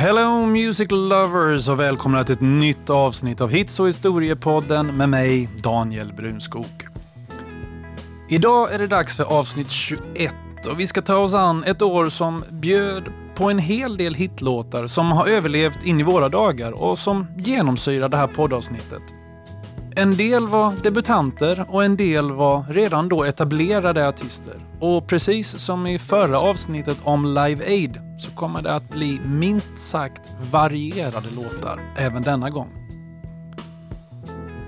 Hello 0.00 0.46
Music 0.46 0.90
Lovers 0.90 1.68
och 1.68 1.80
välkomna 1.80 2.24
till 2.24 2.34
ett 2.34 2.40
nytt 2.40 2.90
avsnitt 2.90 3.40
av 3.40 3.50
Hits 3.50 3.80
och 3.80 3.88
historiepodden 3.88 4.96
med 4.96 5.08
mig, 5.08 5.48
Daniel 5.62 6.12
Brunskog. 6.12 6.88
Idag 8.28 8.72
är 8.72 8.78
det 8.78 8.86
dags 8.86 9.16
för 9.16 9.24
avsnitt 9.24 9.70
21 9.70 10.34
och 10.70 10.80
vi 10.80 10.86
ska 10.86 11.02
ta 11.02 11.16
oss 11.16 11.34
an 11.34 11.64
ett 11.64 11.82
år 11.82 12.08
som 12.08 12.44
bjöd 12.50 13.12
på 13.40 13.50
en 13.50 13.58
hel 13.58 13.96
del 13.96 14.14
hitlåtar 14.14 14.86
som 14.86 15.12
har 15.12 15.26
överlevt 15.26 15.84
in 15.84 16.00
i 16.00 16.02
våra 16.02 16.28
dagar 16.28 16.82
och 16.82 16.98
som 16.98 17.26
genomsyrar 17.36 18.08
det 18.08 18.16
här 18.16 18.26
poddavsnittet. 18.26 19.02
En 19.96 20.16
del 20.16 20.48
var 20.48 20.74
debutanter 20.82 21.66
och 21.68 21.84
en 21.84 21.96
del 21.96 22.30
var 22.30 22.64
redan 22.68 23.08
då 23.08 23.24
etablerade 23.24 24.08
artister. 24.08 24.66
Och 24.80 25.08
precis 25.08 25.58
som 25.58 25.86
i 25.86 25.98
förra 25.98 26.40
avsnittet 26.40 26.98
om 27.02 27.26
Live 27.26 27.64
Aid 27.66 27.98
så 28.18 28.30
kommer 28.30 28.62
det 28.62 28.74
att 28.74 28.90
bli 28.90 29.20
minst 29.24 29.78
sagt 29.78 30.22
varierade 30.50 31.30
låtar 31.30 31.94
även 31.96 32.22
denna 32.22 32.50
gång. 32.50 32.79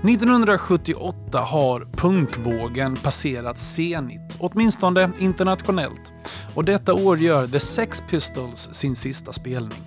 1978 0.09 1.39
har 1.39 1.87
punkvågen 1.97 2.95
passerat 2.95 3.57
Zenit, 3.57 4.37
åtminstone 4.39 5.11
internationellt. 5.19 6.13
Och 6.55 6.65
detta 6.65 6.93
år 6.93 7.17
gör 7.17 7.47
The 7.47 7.59
Sex 7.59 8.03
Pistols 8.09 8.69
sin 8.71 8.95
sista 8.95 9.33
spelning. 9.33 9.77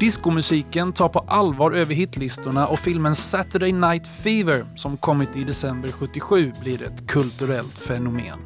Diskomusiken 0.00 0.92
tar 0.92 1.08
på 1.08 1.18
allvar 1.18 1.72
över 1.72 1.94
hitlistorna 1.94 2.66
och 2.66 2.78
filmen 2.78 3.14
Saturday 3.14 3.72
Night 3.72 4.06
Fever 4.06 4.64
som 4.74 4.96
kommit 4.96 5.36
i 5.36 5.44
december 5.44 5.88
77 5.92 6.52
blir 6.60 6.82
ett 6.82 7.06
kulturellt 7.06 7.78
fenomen. 7.78 8.38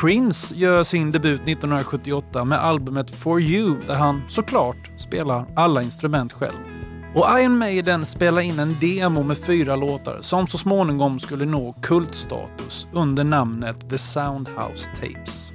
Prince 0.00 0.54
gör 0.54 0.82
sin 0.82 1.10
debut 1.10 1.40
1978 1.40 2.44
med 2.44 2.58
albumet 2.58 3.10
For 3.10 3.40
You 3.40 3.76
där 3.86 3.94
han 3.94 4.22
såklart 4.28 4.90
spelar 4.96 5.46
alla 5.56 5.82
instrument 5.82 6.32
själv. 6.32 6.73
Och 7.14 7.40
Iron 7.40 7.58
Maiden 7.58 8.06
spelar 8.06 8.40
in 8.40 8.58
en 8.58 8.76
demo 8.80 9.22
med 9.22 9.38
fyra 9.38 9.76
låtar 9.76 10.18
som 10.20 10.46
så 10.46 10.58
småningom 10.58 11.18
skulle 11.18 11.44
nå 11.44 11.74
kultstatus 11.82 12.88
under 12.92 13.24
namnet 13.24 13.90
The 13.90 13.98
Soundhouse 13.98 14.90
Tapes. 14.90 15.52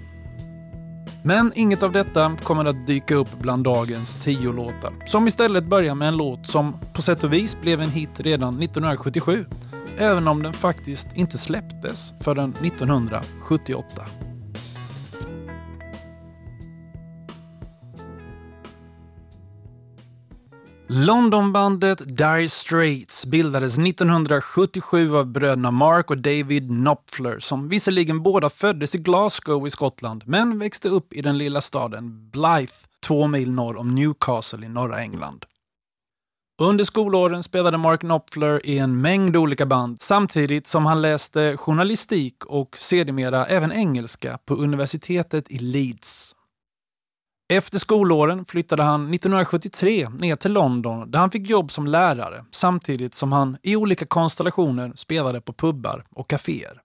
Men 1.24 1.52
inget 1.56 1.84
av 1.84 1.92
detta 1.92 2.36
kommer 2.44 2.66
att 2.66 2.88
dyka 2.88 3.16
upp 3.16 3.40
bland 3.40 3.64
dagens 3.64 4.16
tio 4.16 4.52
låtar, 4.52 5.06
som 5.06 5.28
istället 5.28 5.66
börjar 5.66 5.96
med 5.96 6.08
en 6.08 6.18
låt 6.18 6.48
som 6.48 6.76
på 6.94 7.02
sätt 7.02 7.24
och 7.24 7.34
vis 7.34 7.62
blev 7.62 7.82
en 7.82 7.90
hit 7.90 8.20
redan 8.20 8.62
1977, 8.62 9.46
även 9.98 10.28
om 10.28 10.44
den 10.44 10.54
faktiskt 10.54 11.08
inte 11.18 11.38
släpptes 11.38 12.14
förrän 12.20 12.54
1978. 12.54 14.06
Londonbandet 20.92 22.18
Dire 22.18 22.48
Straits 22.50 23.26
bildades 23.26 23.78
1977 23.78 25.16
av 25.16 25.28
bröderna 25.28 25.72
Mark 25.72 26.10
och 26.10 26.18
David 26.18 26.68
Knopfler 26.68 27.40
som 27.40 27.70
visserligen 27.70 28.24
båda 28.24 28.50
föddes 28.50 28.96
i 28.96 28.98
Glasgow 28.98 29.68
i 29.68 29.70
Skottland 29.70 30.24
men 30.26 30.60
växte 30.60 30.90
upp 30.90 31.14
i 31.14 31.22
den 31.22 31.38
lilla 31.38 31.62
staden 31.62 32.30
Blyth, 32.32 32.74
två 33.08 33.28
mil 33.28 33.52
norr 33.52 33.78
om 33.78 33.96
Newcastle 33.96 34.66
i 34.66 34.70
norra 34.70 35.00
England. 35.00 35.46
Under 36.62 36.84
skolåren 36.84 37.44
spelade 37.44 37.78
Mark 37.78 38.00
Knopfler 38.00 38.66
i 38.66 38.80
en 38.80 39.02
mängd 39.02 39.38
olika 39.38 39.66
band 39.66 39.98
samtidigt 40.02 40.68
som 40.68 40.86
han 40.86 41.02
läste 41.02 41.58
journalistik 41.58 42.46
och 42.46 42.78
sedermera 42.78 43.46
även 43.46 43.72
engelska 43.72 44.38
på 44.46 44.54
universitetet 44.54 45.52
i 45.52 45.58
Leeds. 45.58 46.36
Efter 47.52 47.80
skolåren 47.80 48.46
flyttade 48.46 48.84
han 48.84 49.14
1973 49.14 50.10
ner 50.10 50.36
till 50.36 50.52
London 50.52 51.12
där 51.12 51.20
han 51.20 51.32
fick 51.32 51.50
jobb 51.50 51.72
som 51.72 51.88
lärare 51.88 52.46
samtidigt 52.52 53.14
som 53.14 53.32
han 53.32 53.58
i 53.64 53.76
olika 53.76 54.06
konstellationer 54.06 54.92
spelade 54.96 55.42
på 55.42 55.54
pubbar 55.54 56.04
och 56.10 56.30
kaféer. 56.30 56.82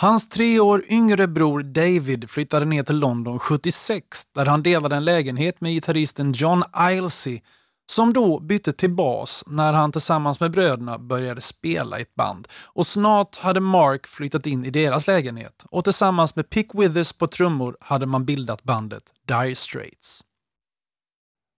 Hans 0.00 0.28
tre 0.28 0.60
år 0.60 0.84
yngre 0.88 1.28
bror 1.28 1.62
David 1.62 2.30
flyttade 2.30 2.64
ner 2.64 2.82
till 2.82 2.96
London 2.96 3.38
76 3.38 4.06
där 4.34 4.46
han 4.46 4.62
delade 4.62 4.96
en 4.96 5.04
lägenhet 5.04 5.60
med 5.60 5.72
gitarristen 5.72 6.32
John 6.32 6.62
Ilsey 6.90 7.40
som 7.90 8.12
då 8.12 8.40
bytte 8.40 8.72
till 8.72 8.90
bas 8.90 9.44
när 9.46 9.72
han 9.72 9.92
tillsammans 9.92 10.40
med 10.40 10.50
bröderna 10.50 10.98
började 10.98 11.40
spela 11.40 11.98
i 11.98 12.02
ett 12.02 12.14
band. 12.14 12.48
Och 12.64 12.86
snart 12.86 13.36
hade 13.36 13.60
Mark 13.60 14.06
flyttat 14.06 14.46
in 14.46 14.64
i 14.64 14.70
deras 14.70 15.06
lägenhet 15.06 15.66
och 15.70 15.84
tillsammans 15.84 16.36
med 16.36 16.50
Pick 16.50 16.74
Withers 16.74 17.12
på 17.12 17.26
trummor 17.26 17.76
hade 17.80 18.06
man 18.06 18.24
bildat 18.24 18.62
bandet 18.62 19.02
Dire 19.28 19.54
Straits. 19.54 20.20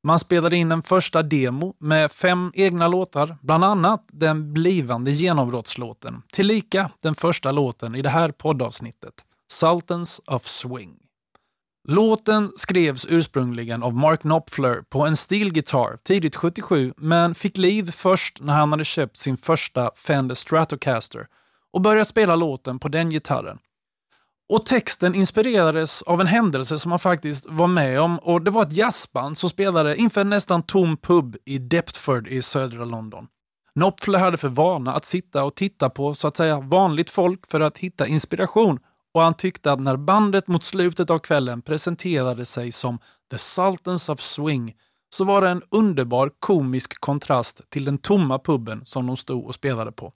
Man 0.06 0.18
spelade 0.18 0.56
in 0.56 0.72
en 0.72 0.82
första 0.82 1.22
demo 1.22 1.74
med 1.78 2.12
fem 2.12 2.52
egna 2.54 2.88
låtar, 2.88 3.36
bland 3.40 3.64
annat 3.64 4.04
den 4.12 4.52
blivande 4.52 5.10
genombrottslåten, 5.10 6.22
tillika 6.32 6.90
den 7.02 7.14
första 7.14 7.52
låten 7.52 7.94
i 7.94 8.02
det 8.02 8.08
här 8.08 8.30
poddavsnittet, 8.30 9.14
Sultans 9.52 10.20
of 10.26 10.46
Swing. 10.46 11.01
Låten 11.88 12.52
skrevs 12.56 13.06
ursprungligen 13.08 13.82
av 13.82 13.94
Mark 13.94 14.20
Knopfler 14.20 14.82
på 14.90 15.06
en 15.06 15.16
stilgitarr 15.16 15.96
tidigt 16.04 16.36
77 16.36 16.92
men 16.96 17.34
fick 17.34 17.56
liv 17.56 17.90
först 17.90 18.40
när 18.40 18.52
han 18.52 18.70
hade 18.70 18.84
köpt 18.84 19.16
sin 19.16 19.36
första 19.36 19.90
Fender 19.94 20.34
Stratocaster 20.34 21.26
och 21.72 21.80
börjat 21.80 22.08
spela 22.08 22.36
låten 22.36 22.78
på 22.78 22.88
den 22.88 23.10
gitarren. 23.10 23.58
Och 24.52 24.66
texten 24.66 25.14
inspirerades 25.14 26.02
av 26.02 26.20
en 26.20 26.26
händelse 26.26 26.78
som 26.78 26.90
han 26.92 26.98
faktiskt 26.98 27.46
var 27.48 27.66
med 27.66 28.00
om 28.00 28.18
och 28.18 28.42
det 28.42 28.50
var 28.50 28.62
ett 28.62 28.72
jazzband 28.72 29.38
som 29.38 29.50
spelade 29.50 29.96
inför 29.96 30.20
en 30.20 30.30
nästan 30.30 30.62
tom 30.62 30.96
pub 30.96 31.36
i 31.44 31.58
Deptford 31.58 32.28
i 32.28 32.42
södra 32.42 32.84
London. 32.84 33.26
Knopfler 33.74 34.18
hade 34.18 34.36
för 34.36 34.48
vana 34.48 34.94
att 34.94 35.04
sitta 35.04 35.44
och 35.44 35.54
titta 35.54 35.90
på 35.90 36.14
så 36.14 36.28
att 36.28 36.36
säga 36.36 36.60
vanligt 36.60 37.10
folk 37.10 37.50
för 37.50 37.60
att 37.60 37.78
hitta 37.78 38.06
inspiration 38.06 38.78
och 39.14 39.22
han 39.22 39.34
tyckte 39.34 39.72
att 39.72 39.80
när 39.80 39.96
bandet 39.96 40.48
mot 40.48 40.64
slutet 40.64 41.10
av 41.10 41.18
kvällen 41.18 41.62
presenterade 41.62 42.44
sig 42.44 42.72
som 42.72 42.98
The 43.30 43.38
Sultans 43.38 44.08
of 44.08 44.20
Swing 44.20 44.74
så 45.14 45.24
var 45.24 45.40
det 45.42 45.48
en 45.48 45.62
underbar 45.70 46.30
komisk 46.38 47.00
kontrast 47.00 47.70
till 47.70 47.84
den 47.84 47.98
tomma 47.98 48.38
puben 48.38 48.82
som 48.84 49.06
de 49.06 49.16
stod 49.16 49.46
och 49.46 49.54
spelade 49.54 49.92
på. 49.92 50.12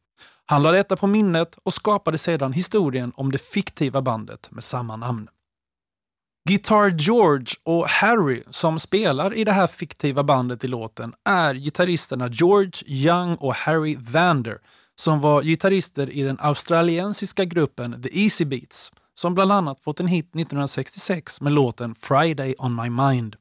Han 0.47 0.63
lade 0.63 0.77
detta 0.77 0.97
på 0.97 1.07
minnet 1.07 1.59
och 1.63 1.75
skapade 1.75 2.19
sedan 2.19 2.53
historien 2.53 3.13
om 3.17 3.33
det 3.33 3.39
fiktiva 3.39 4.03
bandet 4.03 4.51
med 4.51 4.65
samma 4.65 4.97
namn. 4.97 5.29
Guitar 6.49 6.89
George 6.99 7.47
och 7.65 7.89
Harry 7.89 8.43
som 8.51 8.79
spelar 8.79 9.35
i 9.35 9.45
det 9.45 9.53
här 9.53 9.67
fiktiva 9.67 10.25
bandet 10.25 10.65
i 10.65 10.69
låten 10.69 11.13
är 11.25 11.55
gitarristerna 11.55 12.29
George 12.29 12.83
Young 12.87 13.37
och 13.37 13.55
Harry 13.55 13.97
Vander 14.01 14.59
som 15.01 15.21
var 15.21 15.43
gitarrister 15.43 16.11
i 16.11 16.23
den 16.23 16.37
australiensiska 16.41 17.45
gruppen 17.45 18.03
The 18.03 18.23
Easy 18.25 18.45
Beats 18.45 18.93
som 19.15 19.35
bland 19.35 19.53
annat 19.53 19.81
fått 19.81 20.01
en 20.01 20.07
hit 20.07 20.27
1966 20.27 21.41
med 21.41 21.53
låten 21.53 21.95
Friday 21.95 22.55
on 22.59 22.75
my 22.75 22.91
mind. 22.91 23.37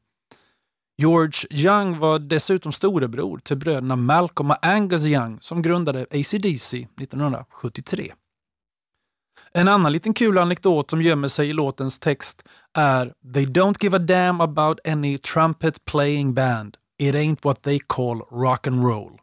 George 0.98 1.48
Young 1.50 2.00
var 2.00 2.20
dessutom 2.20 2.72
storebror 2.72 3.40
till 3.40 3.58
bröderna 3.58 3.96
Malcolm 3.96 4.52
och 4.52 4.66
Angus 4.66 5.06
Young 5.06 5.38
som 5.42 5.62
grundade 5.62 6.02
ACDC 6.02 6.88
1973. 7.02 8.14
En 9.54 9.68
annan 9.68 9.92
liten 9.92 10.14
kul 10.14 10.38
anekdot 10.38 10.90
som 10.90 11.02
gömmer 11.02 11.28
sig 11.28 11.50
i 11.50 11.54
låtens 11.54 12.00
text 12.00 12.44
är 12.74 13.14
“They 13.34 13.46
don't 13.46 13.84
give 13.84 13.96
a 13.98 14.00
damn 14.00 14.42
about 14.42 14.88
any 14.88 15.18
trumpet 15.18 15.86
playing 15.86 16.34
band. 16.34 16.78
It 17.00 17.16
ain't 17.16 17.38
what 17.42 17.62
they 17.62 17.80
call 17.80 18.22
rock 18.32 18.68
and 18.68 18.84
roll” 18.84 19.20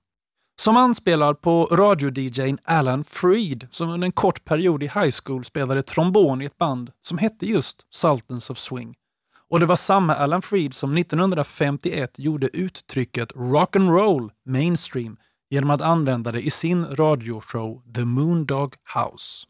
som 0.62 0.76
anspelar 0.76 1.34
på 1.34 1.66
radio-DJn 1.66 2.58
Alan 2.64 3.04
Freed 3.04 3.69
som 3.70 3.88
under 3.90 4.06
en 4.06 4.12
kort 4.12 4.44
period 4.44 4.82
i 4.82 4.87
high 4.87 5.10
school 5.25 5.44
spelade 5.44 5.82
trombon 5.82 6.42
i 6.42 6.44
ett 6.44 6.58
band 6.58 6.90
som 7.00 7.19
hette 7.19 7.46
just 7.46 7.87
Sultans 7.90 8.50
of 8.50 8.58
Swing. 8.58 8.94
Och 9.50 9.60
det 9.60 9.66
var 9.66 9.76
samma 9.76 10.14
Alan 10.14 10.42
Freed 10.42 10.75
som 10.75 10.96
1951 10.96 12.19
gjorde 12.19 12.56
uttrycket 12.56 13.32
rock 13.37 13.76
and 13.76 13.90
roll 13.90 14.32
mainstream 14.46 15.16
genom 15.50 15.70
att 15.70 15.81
använda 15.81 16.32
det 16.32 16.42
i 16.42 16.50
sin 16.50 16.84
radioshow 16.84 17.82
The 17.94 18.04
Moondog 18.04 18.75
House. 18.94 19.46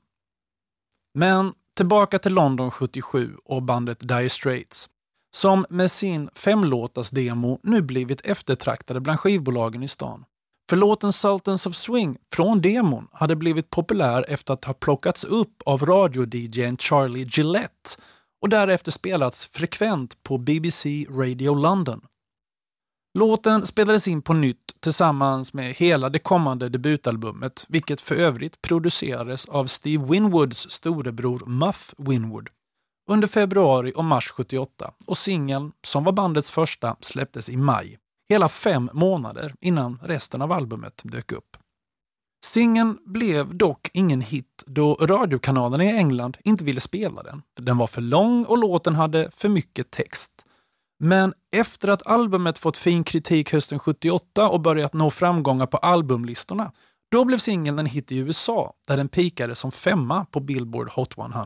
Men 1.14 1.52
tillbaka 1.76 2.18
till 2.18 2.34
London 2.34 2.70
77 2.70 3.36
och 3.44 3.62
bandet 3.62 4.08
Dire 4.08 4.28
Straits 4.28 4.88
som 5.36 5.66
med 5.70 5.90
sin 5.90 6.30
femlåtas-demo 6.34 7.58
nu 7.62 7.82
blivit 7.82 8.26
eftertraktade 8.26 9.00
bland 9.00 9.20
skivbolagen 9.20 9.82
i 9.82 9.88
stan. 9.88 10.24
För 10.72 10.76
låten 10.76 11.12
Sultans 11.12 11.66
of 11.66 11.76
Swing 11.76 12.16
från 12.34 12.60
demon 12.60 13.08
hade 13.12 13.36
blivit 13.36 13.70
populär 13.70 14.24
efter 14.28 14.54
att 14.54 14.64
ha 14.64 14.74
plockats 14.74 15.24
upp 15.24 15.62
av 15.66 15.86
radio-DJn 15.86 16.76
Charlie 16.76 17.26
Gillette 17.30 17.90
och 18.42 18.48
därefter 18.48 18.92
spelats 18.92 19.46
frekvent 19.46 20.22
på 20.22 20.38
BBC 20.38 21.06
Radio 21.10 21.54
London. 21.54 22.00
Låten 23.18 23.66
spelades 23.66 24.08
in 24.08 24.22
på 24.22 24.32
nytt 24.32 24.80
tillsammans 24.80 25.54
med 25.54 25.74
hela 25.74 26.08
det 26.08 26.18
kommande 26.18 26.68
debutalbumet, 26.68 27.66
vilket 27.68 28.00
för 28.00 28.14
övrigt 28.14 28.62
producerades 28.62 29.46
av 29.46 29.66
Steve 29.66 30.04
Winwoods 30.06 30.70
storebror 30.70 31.46
Muff 31.46 31.94
Winwood 31.98 32.48
under 33.10 33.28
februari 33.28 33.92
och 33.96 34.04
mars 34.04 34.30
78 34.30 34.90
och 35.06 35.18
singeln, 35.18 35.72
som 35.86 36.04
var 36.04 36.12
bandets 36.12 36.50
första, 36.50 36.96
släpptes 37.00 37.50
i 37.50 37.56
maj. 37.56 38.01
Hela 38.32 38.48
fem 38.48 38.90
månader 38.92 39.54
innan 39.60 39.98
resten 40.02 40.42
av 40.42 40.52
albumet 40.52 41.02
dök 41.04 41.32
upp. 41.32 41.56
Singeln 42.44 42.98
blev 43.04 43.56
dock 43.56 43.90
ingen 43.92 44.20
hit 44.20 44.64
då 44.66 44.94
radiokanalerna 44.94 45.84
i 45.84 45.96
England 45.96 46.36
inte 46.44 46.64
ville 46.64 46.80
spela 46.80 47.22
den. 47.22 47.42
Den 47.60 47.78
var 47.78 47.86
för 47.86 48.00
lång 48.00 48.44
och 48.44 48.58
låten 48.58 48.94
hade 48.94 49.30
för 49.30 49.48
mycket 49.48 49.90
text. 49.90 50.32
Men 51.00 51.34
efter 51.56 51.88
att 51.88 52.06
albumet 52.06 52.58
fått 52.58 52.76
fin 52.76 53.04
kritik 53.04 53.52
hösten 53.52 53.78
78 53.78 54.48
och 54.48 54.60
börjat 54.60 54.92
nå 54.92 55.10
framgångar 55.10 55.66
på 55.66 55.76
albumlistorna, 55.76 56.72
då 57.10 57.24
blev 57.24 57.38
singeln 57.38 57.78
en 57.78 57.86
hit 57.86 58.12
i 58.12 58.18
USA 58.18 58.72
där 58.86 58.96
den 58.96 59.08
pikade 59.08 59.54
som 59.54 59.72
femma 59.72 60.24
på 60.24 60.40
Billboard 60.40 60.90
Hot 60.90 61.18
100. 61.18 61.44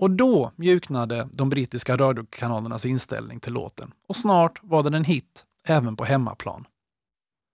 Och 0.00 0.10
då 0.10 0.52
mjuknade 0.56 1.28
de 1.32 1.48
brittiska 1.48 1.96
radiokanalernas 1.96 2.86
inställning 2.86 3.40
till 3.40 3.52
låten 3.52 3.90
och 4.08 4.16
snart 4.16 4.60
var 4.62 4.82
den 4.82 4.94
en 4.94 5.04
hit 5.04 5.46
även 5.68 5.96
på 5.96 6.04
hemmaplan. 6.04 6.64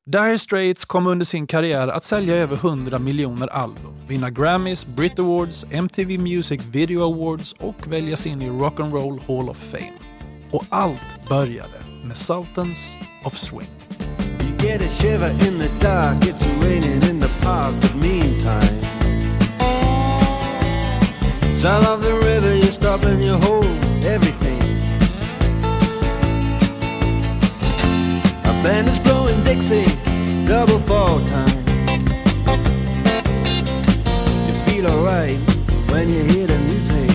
Dire 0.07 0.39
Straits 0.39 0.85
kom 0.85 1.07
under 1.07 1.27
sin 1.27 1.47
karriär 1.47 1.89
att 1.89 2.05
sälja 2.05 2.37
över 2.37 2.57
100 2.57 2.99
miljoner 2.99 3.47
album, 3.47 3.95
vinna 4.09 4.31
Grammys, 4.31 4.87
Brit 4.87 5.19
Awards, 5.19 5.67
MTV 5.71 6.19
Music 6.19 6.61
Video 6.65 7.15
Awards 7.15 7.53
och 7.53 7.93
väljas 7.93 8.27
in 8.27 8.43
i 8.43 8.51
Rock'n'Roll 8.51 9.21
Hall 9.27 9.49
of 9.49 9.57
Fame. 9.57 9.93
Och 10.53 10.65
allt 10.69 11.29
började 11.29 11.85
med 12.05 12.17
Sultans 12.17 12.97
of 13.25 13.39
Swing. 13.39 13.69
You 14.41 14.69
get 14.69 14.83
a 14.83 14.89
shiver 14.91 15.31
in 15.31 15.59
the 15.59 15.87
dark, 15.87 16.25
it's 16.25 16.63
raining 16.63 17.11
in 17.11 17.21
the 17.21 17.45
park, 17.45 17.75
but 17.83 17.95
meantime 17.95 19.01
Sound 21.57 21.87
of 21.87 22.03
the 22.03 22.13
river, 22.13 22.55
you 22.55 22.73
stop 22.73 23.05
and 23.05 23.25
you 23.25 23.35
hold 23.35 23.67
everything 24.05 24.60
band 28.63 28.89
is 28.89 29.01
blowing 29.01 29.43
Dixie, 29.45 29.87
double 30.47 30.79
fall 30.81 31.25
time. 31.27 31.49
You 34.47 34.55
feel 34.67 34.87
alright 34.87 35.39
when 35.91 36.11
you 36.11 36.23
hear 36.25 36.47
the 36.47 36.59
music 36.59 37.11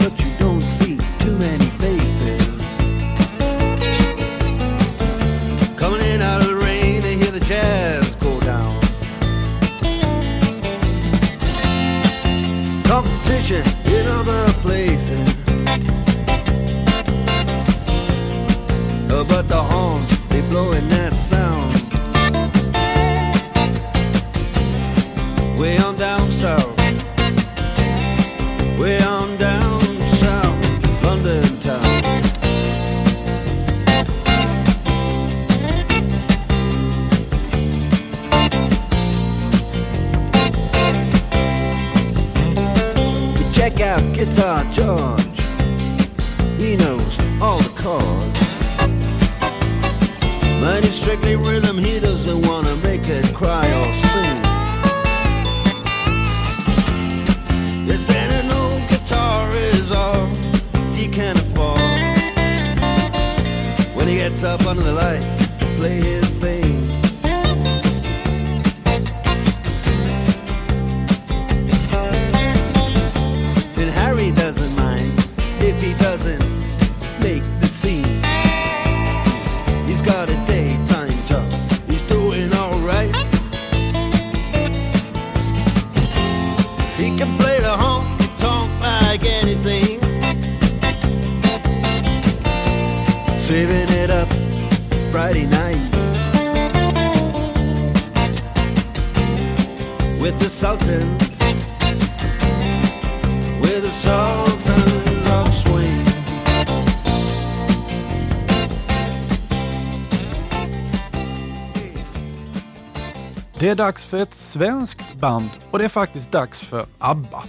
Competition 13.32 13.66
in 13.86 14.06
other 14.08 14.52
places. 14.60 15.26
Uh, 19.10 19.24
but 19.24 19.48
the 19.48 19.56
horns, 19.56 20.28
they 20.28 20.42
blowing 20.42 20.86
that 20.90 21.14
sound. 21.14 21.71
Guitar 44.62 45.16
George. 45.16 45.40
He 46.60 46.76
knows 46.76 47.18
all 47.40 47.58
the 47.58 47.72
chords. 47.76 48.38
But 50.60 50.84
it's 50.84 50.96
strictly 50.96 51.36
rhythm, 51.36 51.78
he 51.78 51.98
doesn't 51.98 52.46
wanna 52.46 52.74
make 52.76 53.08
it 53.08 53.34
cry 53.34 53.66
or 53.66 53.92
sing. 53.92 54.42
If 57.88 58.08
any 58.10 58.52
old 58.52 58.88
guitar 58.88 59.50
is 59.52 59.90
all 59.90 60.26
he 60.94 61.08
can 61.08 61.36
afford 61.36 61.80
When 63.96 64.06
he 64.06 64.14
gets 64.14 64.44
up 64.44 64.64
under 64.66 64.82
the 64.82 64.92
lights 64.92 65.38
play 65.76 66.00
his 66.00 66.31
är 113.72 113.76
dags 113.76 114.04
för 114.04 114.16
ett 114.16 114.34
svenskt 114.34 115.14
band 115.14 115.50
och 115.70 115.78
det 115.78 115.84
är 115.84 115.88
faktiskt 115.88 116.32
dags 116.32 116.60
för 116.60 116.86
ABBA. 116.98 117.44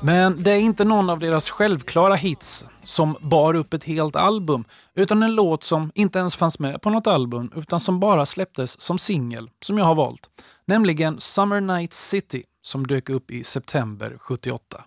Men 0.00 0.42
det 0.42 0.50
är 0.50 0.58
inte 0.58 0.84
någon 0.84 1.10
av 1.10 1.18
deras 1.18 1.50
självklara 1.50 2.14
hits 2.14 2.68
som 2.82 3.16
bar 3.20 3.54
upp 3.54 3.74
ett 3.74 3.84
helt 3.84 4.16
album, 4.16 4.64
utan 4.94 5.22
en 5.22 5.34
låt 5.34 5.62
som 5.62 5.92
inte 5.94 6.18
ens 6.18 6.36
fanns 6.36 6.58
med 6.58 6.82
på 6.82 6.90
något 6.90 7.06
album, 7.06 7.52
utan 7.56 7.80
som 7.80 8.00
bara 8.00 8.26
släpptes 8.26 8.80
som 8.80 8.98
singel, 8.98 9.50
som 9.64 9.78
jag 9.78 9.84
har 9.84 9.94
valt. 9.94 10.30
Nämligen 10.66 11.20
Summer 11.20 11.60
Night 11.60 11.92
City, 11.92 12.42
som 12.62 12.86
dök 12.86 13.08
upp 13.08 13.30
i 13.30 13.44
september 13.44 14.16
78. 14.18 14.84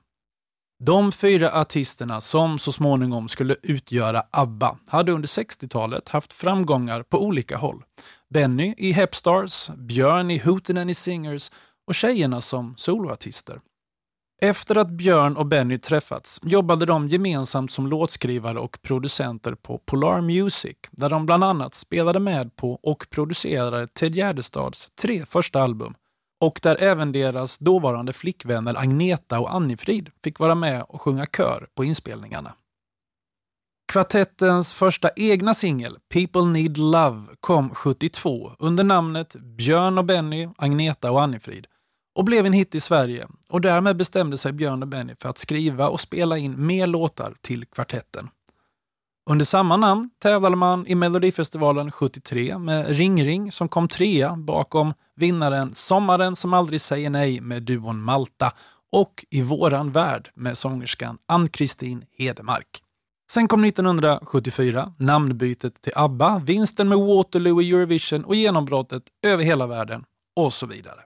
De 0.86 1.12
fyra 1.12 1.51
artisterna 1.51 2.22
som 2.22 2.60
så 2.60 2.72
småningom 2.72 3.27
skulle 3.27 3.56
utgöra 3.63 4.24
ABBA 4.32 4.77
hade 4.88 5.12
under 5.12 5.27
60-talet 5.27 6.10
haft 6.10 6.34
framgångar 6.34 7.04
på 7.04 7.24
olika 7.24 7.58
håll. 7.58 7.84
Benny 8.34 8.74
i 8.77 8.92
Hepstars, 8.92 9.70
Björn 9.77 10.32
i 10.32 10.38
Hootenanny 10.38 10.94
Singers 10.94 11.51
och 11.88 11.96
tjejerna 11.96 12.42
som 12.42 12.74
soloartister. 12.77 13.60
Efter 14.44 14.75
att 14.75 14.89
Björn 14.89 15.38
och 15.38 15.46
Benny 15.46 15.77
träffats 15.77 16.39
jobbade 16.44 16.86
de 16.86 17.08
gemensamt 17.08 17.72
som 17.72 17.88
låtskrivare 17.88 18.60
och 18.60 18.82
producenter 18.82 19.56
på 19.56 19.77
Polar 19.77 20.22
Music 20.22 20.77
där 20.92 21.10
de 21.10 21.25
bland 21.25 21.44
annat 21.44 21.74
spelade 21.74 22.20
med 22.20 22.56
på 22.56 22.80
och 22.84 23.08
producerade 23.10 23.88
Ted 23.88 24.15
Gärdestads 24.15 24.89
tre 25.01 25.25
första 25.25 25.62
album 25.62 25.96
och 26.42 26.60
där 26.63 26.84
även 26.84 27.12
deras 27.12 27.60
dåvarande 27.60 28.13
flickvänner 28.13 28.75
Agneta 28.80 29.39
och 29.39 29.54
Annifrid 29.54 30.10
fick 30.24 30.39
vara 30.39 30.56
med 30.56 30.84
och 30.88 31.01
sjunga 31.01 31.25
kör 31.25 31.68
på 31.75 31.84
inspelningarna. 31.84 32.54
Kvartettens 33.92 34.74
första 34.74 35.10
egna 35.15 35.54
singel, 35.54 35.98
People 36.13 36.46
Need 36.46 36.77
Love, 36.77 37.25
kom 37.39 37.70
72 37.70 38.51
under 38.60 38.84
namnet 38.84 39.36
Björn 39.36 39.98
och 39.98 40.06
Benny, 40.06 40.50
Agneta 40.58 41.12
och 41.12 41.22
Annifrid 41.22 41.68
och 42.15 42.25
blev 42.25 42.46
en 42.46 42.54
hit 42.54 42.75
i 42.75 42.80
Sverige 42.80 43.27
och 43.50 43.62
därmed 43.62 43.98
bestämde 43.98 44.38
sig 44.38 44.54
Björn 44.54 44.82
och 44.82 44.88
Benny 44.88 45.13
för 45.20 45.30
att 45.30 45.38
skriva 45.38 45.88
och 45.88 46.00
spela 46.00 46.38
in 46.38 46.65
mer 46.65 46.88
låtar 46.88 47.34
till 47.42 47.65
kvartetten. 47.65 48.30
Under 49.29 49.46
samma 49.46 49.77
namn 49.77 50.10
tävlade 50.22 50.55
man 50.55 50.88
i 50.88 50.96
Melodifestivalen 50.96 51.91
73 51.91 52.58
med 52.58 52.89
Ring 52.89 53.24
Ring 53.25 53.51
som 53.51 53.67
kom 53.70 53.88
trea 53.88 54.36
bakom 54.36 54.94
vinnaren 55.15 55.74
Sommaren 55.74 56.36
som 56.36 56.53
aldrig 56.53 56.82
säger 56.82 57.10
nej 57.10 57.41
med 57.41 57.63
duon 57.63 58.01
Malta 58.01 58.51
och 58.91 59.25
I 59.29 59.41
våran 59.41 59.91
värld 59.91 60.29
med 60.36 60.58
sångerskan 60.58 61.17
Ann-Kristin 61.25 62.05
Hedemark. 62.17 62.82
Sen 63.32 63.48
kom 63.48 63.63
1974, 63.63 64.94
namnbytet 65.00 65.82
till 65.82 65.94
ABBA, 65.96 66.41
vinsten 66.46 66.89
med 66.89 66.98
Waterloo 66.98 67.62
i 67.62 67.70
Eurovision 67.70 68.25
och 68.25 68.36
genombrottet 68.36 69.03
över 69.25 69.44
hela 69.44 69.67
världen 69.67 70.03
och 70.36 70.53
så 70.53 70.65
vidare. 70.65 71.00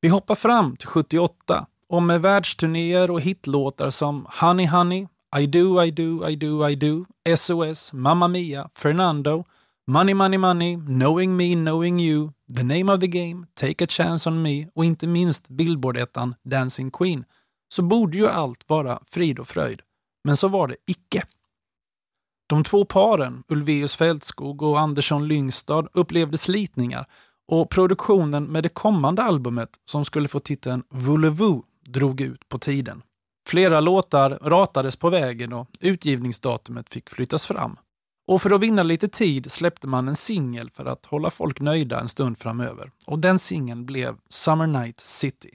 Vi 0.00 0.08
hoppar 0.08 0.34
fram 0.34 0.76
till 0.76 0.88
78 0.88 1.66
och 1.88 2.02
med 2.02 2.22
världsturnéer 2.22 3.10
och 3.10 3.20
hitlåtar 3.20 3.90
som 3.90 4.26
Honey 4.40 4.66
Honey, 4.66 5.06
i 5.32 5.46
do, 5.46 5.78
I 5.78 5.90
do, 5.90 6.24
I 6.24 6.34
do, 6.34 6.64
I 6.64 6.74
do, 6.74 7.06
SOS, 7.36 7.92
Mamma 7.92 8.28
Mia, 8.28 8.68
Fernando, 8.74 9.44
Money 9.86 10.14
Money 10.14 10.38
Money, 10.38 10.76
Knowing 10.76 11.36
Me, 11.36 11.54
Knowing 11.54 12.00
You, 12.00 12.32
The 12.56 12.64
Name 12.64 12.92
of 12.92 13.00
the 13.00 13.06
Game, 13.06 13.46
Take 13.54 13.84
a 13.84 13.86
Chance 13.86 14.28
on 14.28 14.42
Me 14.42 14.66
och 14.74 14.84
inte 14.84 15.06
minst 15.06 15.48
Billboard-ettan 15.48 16.34
Dancing 16.44 16.90
Queen 16.90 17.24
så 17.68 17.82
borde 17.82 18.18
ju 18.18 18.28
allt 18.28 18.68
vara 18.68 18.98
frid 19.06 19.38
och 19.38 19.48
fröjd. 19.48 19.80
Men 20.24 20.36
så 20.36 20.48
var 20.48 20.68
det 20.68 20.76
icke. 20.86 21.22
De 22.48 22.64
två 22.64 22.84
paren, 22.84 23.42
Ulveus 23.48 23.96
Fältskog 23.96 24.62
och 24.62 24.80
Andersson 24.80 25.28
Lyngstad, 25.28 25.88
upplevde 25.92 26.38
slitningar 26.38 27.06
och 27.48 27.70
produktionen 27.70 28.44
med 28.44 28.62
det 28.62 28.68
kommande 28.68 29.22
albumet 29.22 29.70
som 29.84 30.04
skulle 30.04 30.28
få 30.28 30.38
titeln 30.38 30.82
Voulez-vous 30.90 31.62
drog 31.86 32.20
ut 32.20 32.48
på 32.48 32.58
tiden. 32.58 33.02
Flera 33.50 33.80
låtar 33.80 34.38
ratades 34.42 34.96
på 34.96 35.10
vägen 35.10 35.52
och 35.52 35.68
utgivningsdatumet 35.80 36.92
fick 36.92 37.10
flyttas 37.10 37.46
fram. 37.46 37.76
Och 38.28 38.42
för 38.42 38.50
att 38.50 38.60
vinna 38.60 38.82
lite 38.82 39.08
tid 39.08 39.50
släppte 39.50 39.86
man 39.86 40.08
en 40.08 40.16
singel 40.16 40.70
för 40.70 40.86
att 40.86 41.06
hålla 41.06 41.30
folk 41.30 41.60
nöjda 41.60 42.00
en 42.00 42.08
stund 42.08 42.38
framöver. 42.38 42.90
Och 43.06 43.18
den 43.18 43.38
singeln 43.38 43.86
blev 43.86 44.14
Summer 44.28 44.66
Night 44.66 45.00
City. 45.00 45.50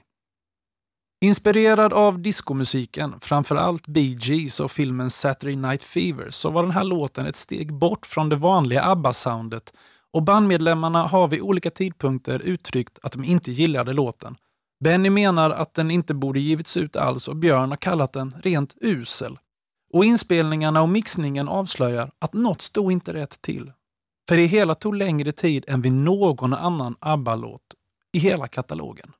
Inspirerad 1.24 1.92
av 1.92 2.22
diskomusiken, 2.22 3.14
framförallt 3.20 3.86
Bee 3.86 4.16
Gees 4.20 4.60
och 4.60 4.70
filmen 4.70 5.10
Saturday 5.10 5.56
Night 5.56 5.82
Fever, 5.82 6.30
så 6.30 6.50
var 6.50 6.62
den 6.62 6.72
här 6.72 6.84
låten 6.84 7.26
ett 7.26 7.36
steg 7.36 7.74
bort 7.74 8.06
från 8.06 8.28
det 8.28 8.36
vanliga 8.36 8.82
ABBA-soundet 8.82 9.72
och 10.12 10.22
bandmedlemmarna 10.22 11.02
har 11.02 11.28
vid 11.28 11.40
olika 11.40 11.70
tidpunkter 11.70 12.42
uttryckt 12.44 12.98
att 13.02 13.12
de 13.12 13.24
inte 13.24 13.50
gillade 13.50 13.92
låten. 13.92 14.36
Benny 14.84 15.10
menar 15.10 15.50
att 15.50 15.74
den 15.74 15.90
inte 15.90 16.14
borde 16.14 16.40
givits 16.40 16.76
ut 16.76 16.96
alls 16.96 17.28
och 17.28 17.36
Björn 17.36 17.70
har 17.70 17.76
kallat 17.76 18.12
den 18.12 18.34
rent 18.42 18.74
usel. 18.80 19.38
Och 19.92 20.04
inspelningarna 20.04 20.82
och 20.82 20.88
mixningen 20.88 21.48
avslöjar 21.48 22.10
att 22.18 22.34
något 22.34 22.60
stod 22.60 22.92
inte 22.92 23.12
rätt 23.12 23.42
till. 23.42 23.72
För 24.28 24.36
det 24.36 24.46
hela 24.46 24.74
tog 24.74 24.96
längre 24.96 25.32
tid 25.32 25.64
än 25.68 25.82
vid 25.82 25.92
någon 25.92 26.54
annan 26.54 26.96
ABBA-låt 27.00 27.62
i 28.12 28.18
hela 28.18 28.46
katalogen. 28.48 29.12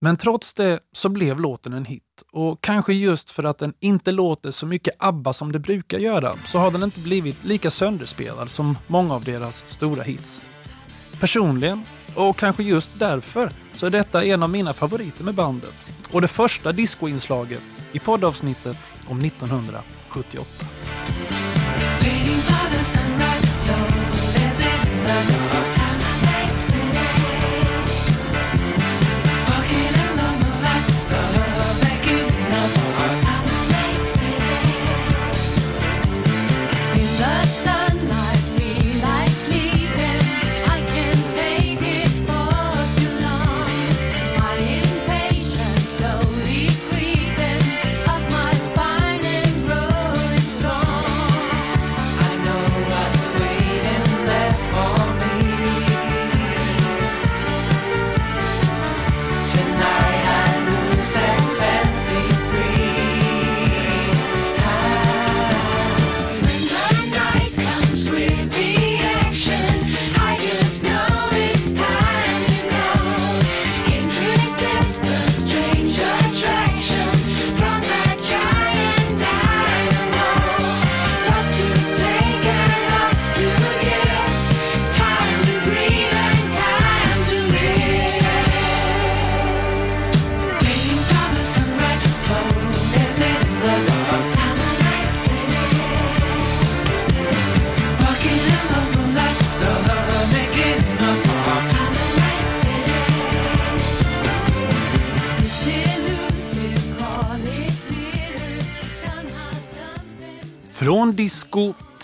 Men 0.00 0.16
trots 0.16 0.54
det 0.54 0.80
så 0.92 1.08
blev 1.08 1.40
låten 1.40 1.72
en 1.72 1.84
hit 1.84 2.02
och 2.32 2.60
kanske 2.60 2.92
just 2.92 3.30
för 3.30 3.44
att 3.44 3.58
den 3.58 3.74
inte 3.80 4.12
låter 4.12 4.50
så 4.50 4.66
mycket 4.66 4.94
ABBA 4.98 5.32
som 5.32 5.52
det 5.52 5.58
brukar 5.58 5.98
göra 5.98 6.38
så 6.46 6.58
har 6.58 6.70
den 6.70 6.82
inte 6.82 7.00
blivit 7.00 7.44
lika 7.44 7.70
sönderspelad 7.70 8.50
som 8.50 8.78
många 8.86 9.14
av 9.14 9.24
deras 9.24 9.64
stora 9.68 10.02
hits. 10.02 10.46
Personligen, 11.20 11.82
och 12.14 12.36
kanske 12.36 12.62
just 12.62 12.90
därför, 12.98 13.52
så 13.78 13.86
är 13.86 13.90
detta 13.90 14.24
en 14.24 14.42
av 14.42 14.50
mina 14.50 14.74
favoriter 14.74 15.24
med 15.24 15.34
bandet 15.34 15.86
och 16.12 16.20
det 16.20 16.28
första 16.28 16.72
discoinslaget 16.72 17.82
i 17.92 17.98
poddavsnittet 17.98 18.92
om 19.06 19.20
1978. 19.20 20.66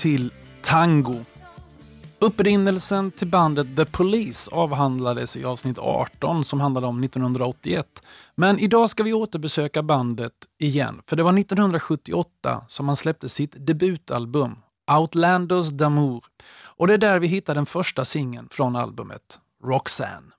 Till 0.04 0.32
tango. 0.62 1.24
Upprinnelsen 2.18 3.10
till 3.10 3.28
bandet 3.28 3.76
The 3.76 3.84
Police 3.84 4.50
avhandlades 4.52 5.36
i 5.36 5.44
avsnitt 5.44 5.78
18 5.78 6.44
som 6.44 6.60
handlade 6.60 6.86
om 6.86 7.04
1981. 7.04 7.86
Men 8.34 8.58
idag 8.58 8.90
ska 8.90 9.02
vi 9.02 9.12
återbesöka 9.12 9.82
bandet 9.82 10.32
igen, 10.60 11.02
för 11.06 11.16
det 11.16 11.22
var 11.22 11.38
1978 11.38 12.64
som 12.68 12.86
man 12.86 12.96
släppte 12.96 13.28
sitt 13.28 13.66
debutalbum 13.66 14.56
Outlanders 15.00 15.72
d'Amour. 15.72 16.22
Och 16.76 16.86
det 16.86 16.94
är 16.94 16.98
där 16.98 17.18
vi 17.18 17.26
hittar 17.26 17.54
den 17.54 17.66
första 17.66 18.04
singeln 18.04 18.48
från 18.50 18.76
albumet, 18.76 19.40
Roxanne. 19.64 20.33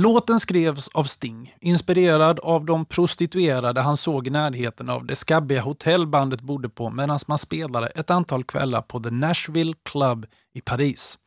Låten 0.00 0.40
skrevs 0.40 0.88
av 0.88 1.04
Sting, 1.04 1.54
inspirerad 1.60 2.38
av 2.40 2.64
de 2.64 2.84
prostituerade 2.84 3.80
han 3.80 3.96
såg 3.96 4.26
i 4.26 4.30
närheten 4.30 4.90
av 4.90 5.06
det 5.06 5.16
skabbiga 5.16 5.60
hotell 5.60 6.06
bandet 6.06 6.40
bodde 6.40 6.68
på 6.68 6.90
medan 6.90 7.18
man 7.26 7.38
spelade 7.38 7.86
ett 7.86 8.10
antal 8.10 8.44
kvällar 8.44 8.82
på 8.82 9.00
The 9.00 9.10
Nashville 9.10 9.74
Club 9.84 10.26
i 10.54 10.60
Paris. 10.60 11.18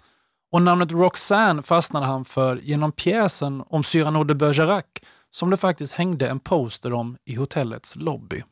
Och 0.51 0.61
namnet 0.61 0.91
Roxanne 0.91 1.61
fastnade 1.61 2.05
han 2.05 2.25
för 2.25 2.57
genom 2.57 2.91
pjäsen 2.91 3.63
om 3.67 3.83
Cyrano 3.83 4.23
de 4.23 4.33
Bergerac 4.33 4.85
som 5.31 5.49
det 5.49 5.57
faktiskt 5.57 5.93
hängde 5.93 6.29
en 6.29 6.39
poster 6.39 6.93
om 6.93 7.17
i 7.25 7.35
hotellets 7.35 7.95
lobby. 7.95 8.43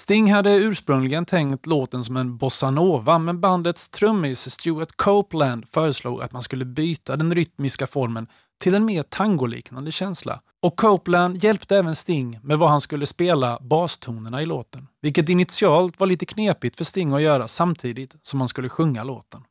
Sting 0.00 0.32
hade 0.32 0.56
ursprungligen 0.56 1.26
tänkt 1.26 1.66
låten 1.66 2.04
som 2.04 2.16
en 2.16 2.36
bossanova 2.36 3.18
men 3.18 3.40
bandets 3.40 3.88
trummis 3.88 4.50
Stuart 4.50 4.96
Copeland 4.96 5.68
föreslog 5.68 6.22
att 6.22 6.32
man 6.32 6.42
skulle 6.42 6.64
byta 6.64 7.16
den 7.16 7.34
rytmiska 7.34 7.86
formen 7.86 8.26
till 8.60 8.74
en 8.74 8.84
mer 8.84 9.02
tangoliknande 9.02 9.92
känsla. 9.92 10.40
Och 10.62 10.76
Copeland 10.76 11.44
hjälpte 11.44 11.76
även 11.76 11.94
Sting 11.94 12.38
med 12.42 12.58
vad 12.58 12.70
han 12.70 12.80
skulle 12.80 13.06
spela 13.06 13.58
bastonerna 13.60 14.42
i 14.42 14.46
låten. 14.46 14.86
Vilket 15.02 15.28
initialt 15.28 16.00
var 16.00 16.06
lite 16.06 16.26
knepigt 16.26 16.76
för 16.76 16.84
Sting 16.84 17.12
att 17.12 17.22
göra 17.22 17.48
samtidigt 17.48 18.16
som 18.22 18.40
han 18.40 18.48
skulle 18.48 18.68
sjunga 18.68 19.04
låten. 19.04 19.42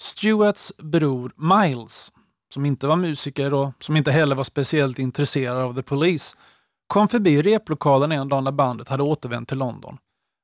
Stuarts 0.00 0.72
bror 0.76 1.32
Miles, 1.36 2.12
som 2.54 2.66
inte 2.66 2.86
var 2.86 2.96
musiker 2.96 3.54
och 3.54 3.72
som 3.78 3.96
inte 3.96 4.10
heller 4.10 4.36
var 4.36 4.44
speciellt 4.44 4.98
intresserad 4.98 5.58
av 5.58 5.74
The 5.74 5.82
Police, 5.82 6.36
kom 6.86 7.08
förbi 7.08 7.42
replokalen 7.42 8.12
en 8.12 8.28
dag 8.28 8.44
när 8.44 8.52
bandet 8.52 8.88
hade 8.88 9.02
återvänt 9.02 9.48
till 9.48 9.58
London. 9.58 9.98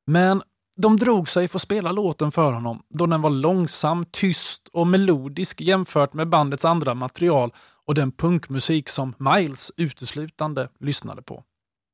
Men 0.07 0.43
de 0.77 0.97
drog 0.97 1.29
sig 1.29 1.49
för 1.49 1.59
att 1.59 1.63
spela 1.63 1.93
låten 1.93 2.33
för 2.33 2.53
honom 2.53 2.83
då 2.89 3.07
den 3.07 3.23
var 3.23 3.31
långsam, 3.31 4.07
tyst 4.11 4.69
och 4.73 4.87
melodisk 4.87 5.61
jämfört 5.61 6.13
med 6.13 6.29
bandets 6.29 6.65
andra 6.65 6.95
material 6.95 7.53
och 7.87 7.95
den 7.95 8.13
punkmusik 8.13 8.89
som 8.89 9.15
Miles 9.19 9.73
uteslutande 9.77 10.69
lyssnade 10.81 11.23
på. 11.23 11.43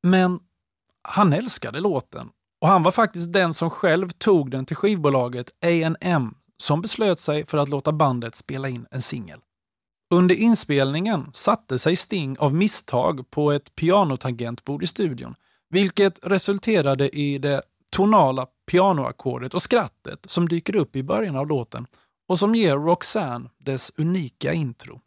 Men 0.03 0.39
han 1.03 1.33
älskade 1.33 1.79
låten 1.79 2.29
och 2.61 2.67
han 2.67 2.83
var 2.83 2.91
faktiskt 2.91 3.33
den 3.33 3.53
som 3.53 3.69
själv 3.69 4.09
tog 4.09 4.51
den 4.51 4.65
till 4.65 4.75
skivbolaget 4.75 5.49
A&M 5.65 6.33
som 6.57 6.81
beslöt 6.81 7.19
sig 7.19 7.45
för 7.45 7.57
att 7.57 7.69
låta 7.69 7.91
bandet 7.91 8.35
spela 8.35 8.69
in 8.69 8.85
en 8.91 9.01
singel. 9.01 9.39
Under 10.13 10.35
inspelningen 10.35 11.29
satte 11.33 11.79
sig 11.79 11.95
Sting 11.95 12.37
av 12.39 12.53
misstag 12.53 13.31
på 13.31 13.51
ett 13.51 13.75
pianotangentbord 13.75 14.83
i 14.83 14.87
studion, 14.87 15.35
vilket 15.69 16.19
resulterade 16.23 17.09
i 17.09 17.37
det 17.37 17.61
tonala 17.91 18.47
pianoackordet 18.71 19.53
och 19.53 19.61
skrattet 19.61 20.19
som 20.25 20.47
dyker 20.47 20.75
upp 20.75 20.95
i 20.95 21.03
början 21.03 21.35
av 21.35 21.47
låten 21.47 21.87
och 22.27 22.39
som 22.39 22.55
ger 22.55 22.75
Roxanne 22.75 23.49
dess 23.57 23.91
unika 23.97 24.53
intro. 24.53 25.01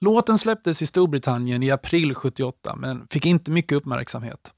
Låten 0.00 0.38
släpptes 0.38 0.82
i 0.82 0.86
Storbritannien 0.86 1.62
i 1.62 1.70
april 1.70 2.14
78 2.14 2.76
men 2.76 3.06
fick 3.10 3.26
inte 3.26 3.50
mycket 3.50 3.76
uppmärksamhet. 3.76 4.52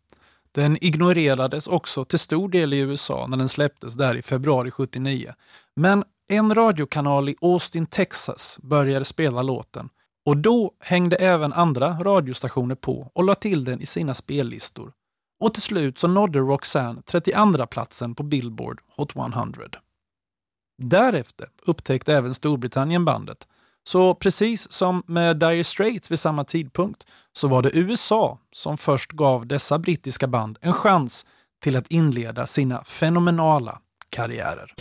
Den 0.53 0.85
ignorerades 0.85 1.67
också 1.67 2.05
till 2.05 2.19
stor 2.19 2.49
del 2.49 2.73
i 2.73 2.79
USA 2.79 3.27
när 3.27 3.37
den 3.37 3.49
släpptes 3.49 3.95
där 3.95 4.15
i 4.15 4.23
februari 4.23 4.71
79. 4.71 5.33
Men 5.77 6.05
en 6.31 6.55
radiokanal 6.55 7.29
i 7.29 7.37
Austin, 7.41 7.87
Texas 7.87 8.59
började 8.63 9.05
spela 9.05 9.43
låten 9.43 9.89
och 10.27 10.37
då 10.37 10.73
hängde 10.81 11.17
även 11.17 11.53
andra 11.53 11.89
radiostationer 11.89 12.75
på 12.75 13.11
och 13.15 13.25
la 13.25 13.35
till 13.35 13.65
den 13.65 13.81
i 13.81 13.87
sina 13.87 14.15
spellistor. 14.15 14.93
Och 15.41 15.55
till 15.55 15.63
slut 15.63 15.99
så 15.99 16.09
nådde 16.09 16.39
Roxanne 16.39 17.03
32 17.03 17.67
platsen 17.67 18.15
på 18.15 18.23
Billboard 18.23 18.81
Hot 18.97 19.17
100. 19.17 19.63
Därefter 20.83 21.49
upptäckte 21.67 22.15
även 22.15 22.35
Storbritannien 22.35 23.05
bandet. 23.05 23.47
Så 23.85 24.15
precis 24.15 24.73
som 24.73 25.03
med 25.07 25.37
Dire 25.39 25.65
Straits 25.65 26.11
vid 26.11 26.19
samma 26.19 26.45
tidpunkt 26.45 27.07
så 27.33 27.49
var 27.49 27.63
det 27.63 27.77
USA 27.77 28.39
som 28.53 28.79
först 28.79 29.13
gav 29.13 29.47
dessa 29.47 29.79
brittiska 29.79 30.27
band 30.27 30.59
en 30.61 30.73
chans 30.73 31.27
till 31.63 31.77
att 31.77 31.87
inleda 31.87 32.47
sina 32.47 32.85
fenomenala 32.85 33.79
karriärer. 34.11 34.75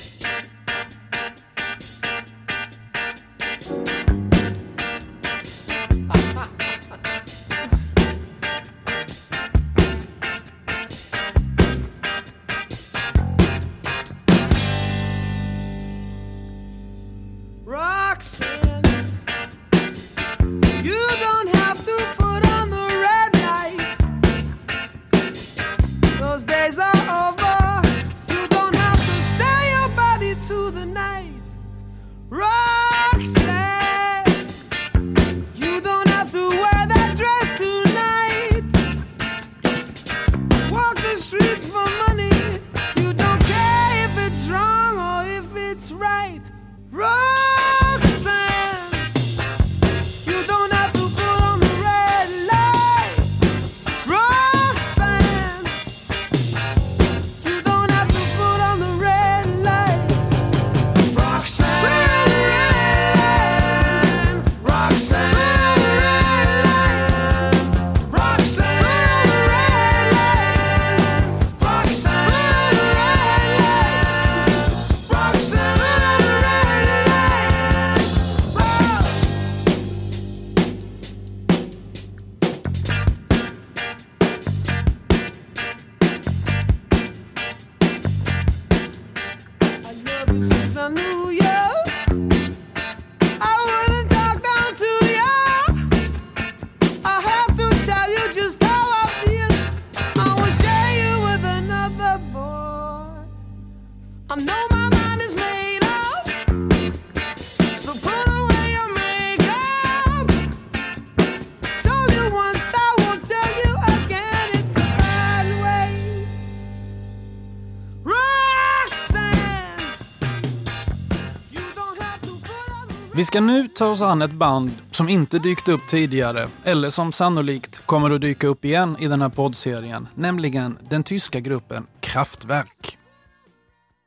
Vi 123.15 123.25
ska 123.25 123.41
nu 123.41 123.67
ta 123.67 123.87
oss 123.87 124.01
an 124.01 124.21
ett 124.21 124.31
band 124.31 124.71
som 124.91 125.09
inte 125.09 125.39
dykt 125.39 125.67
upp 125.67 125.87
tidigare 125.87 126.47
eller 126.63 126.89
som 126.89 127.11
sannolikt 127.11 127.85
kommer 127.85 128.11
att 128.11 128.21
dyka 128.21 128.47
upp 128.47 128.65
igen 128.65 128.95
i 128.99 129.07
den 129.07 129.21
här 129.21 129.29
poddserien, 129.29 130.07
nämligen 130.15 130.77
den 130.89 131.03
tyska 131.03 131.39
gruppen 131.39 131.87
Kraftwerk. 131.99 132.97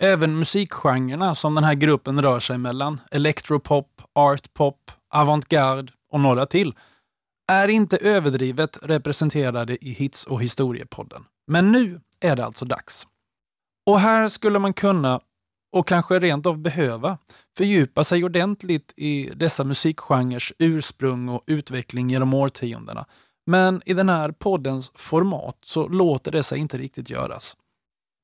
Även 0.03 0.39
musikgenrerna 0.39 1.35
som 1.35 1.55
den 1.55 1.65
här 1.65 1.75
gruppen 1.75 2.23
rör 2.23 2.41
sig 2.41 2.59
mellan, 2.59 3.01
electropop, 3.11 4.03
artpop, 4.15 4.91
avantgarde 5.15 5.93
och 6.13 6.21
några 6.21 6.47
till, 6.47 6.75
är 7.53 7.69
inte 7.69 7.97
överdrivet 7.97 8.79
representerade 8.83 9.85
i 9.85 9.93
Hits 9.93 10.25
och 10.25 10.43
historiepodden. 10.43 11.25
Men 11.47 11.73
nu 11.73 12.01
är 12.21 12.37
det 12.37 12.45
alltså 12.45 12.65
dags. 12.65 13.07
Och 13.87 14.01
här 14.01 14.29
skulle 14.29 14.59
man 14.59 14.73
kunna 14.73 15.21
och 15.73 15.89
kanske 15.89 16.19
rent 16.19 16.47
av 16.47 16.59
behöva 16.59 17.19
fördjupa 17.59 18.05
sig 18.05 18.25
ordentligt 18.25 18.95
i 18.97 19.31
dessa 19.35 19.65
musikgenres 19.65 20.53
ursprung 20.59 21.29
och 21.29 21.45
utveckling 21.47 22.11
genom 22.11 22.35
årtiondena. 22.35 23.07
Men 23.47 23.83
i 23.85 23.95
den 23.95 24.09
här 24.09 24.31
poddens 24.31 24.93
format 24.95 25.59
så 25.65 25.89
låter 25.89 26.31
det 26.33 26.43
sig 26.43 26.59
inte 26.59 26.79
riktigt 26.79 27.11
göras. 27.11 27.57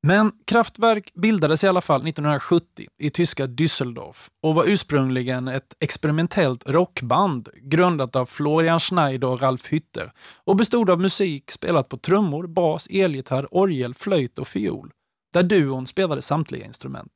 Men 0.07 0.33
Kraftwerk 0.45 1.15
bildades 1.15 1.65
i 1.65 1.69
alla 1.69 1.81
fall 1.81 2.01
1970 2.09 2.87
i 2.99 3.11
tyska 3.11 3.47
Düsseldorf 3.47 4.29
och 4.43 4.55
var 4.55 4.65
ursprungligen 4.69 5.49
ett 5.49 5.77
experimentellt 5.81 6.69
rockband 6.69 7.49
grundat 7.63 8.17
av 8.17 8.27
Florian 8.27 8.81
Schneider 8.81 9.29
och 9.29 9.41
Ralf 9.41 9.73
Hütter 9.73 10.11
och 10.45 10.57
bestod 10.57 10.91
av 10.91 11.01
musik 11.01 11.51
spelat 11.51 11.89
på 11.89 11.97
trummor, 11.97 12.47
bas, 12.47 12.87
elgitarr, 12.91 13.47
orgel, 13.51 13.95
flöjt 13.95 14.39
och 14.39 14.49
fiol, 14.49 14.91
där 15.33 15.43
duon 15.43 15.87
spelade 15.87 16.23
samtliga 16.23 16.67
instrument. 16.67 17.13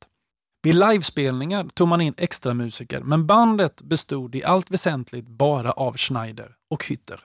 Vid 0.61 0.75
livespelningar 0.75 1.63
tog 1.73 1.87
man 1.87 2.01
in 2.01 2.13
extra 2.17 2.53
musiker 2.53 3.01
men 3.01 3.27
bandet 3.27 3.81
bestod 3.81 4.35
i 4.35 4.43
allt 4.43 4.71
väsentligt 4.71 5.27
bara 5.27 5.71
av 5.71 5.97
Schneider 5.97 6.55
och 6.69 6.83
Hütter. 6.83 7.19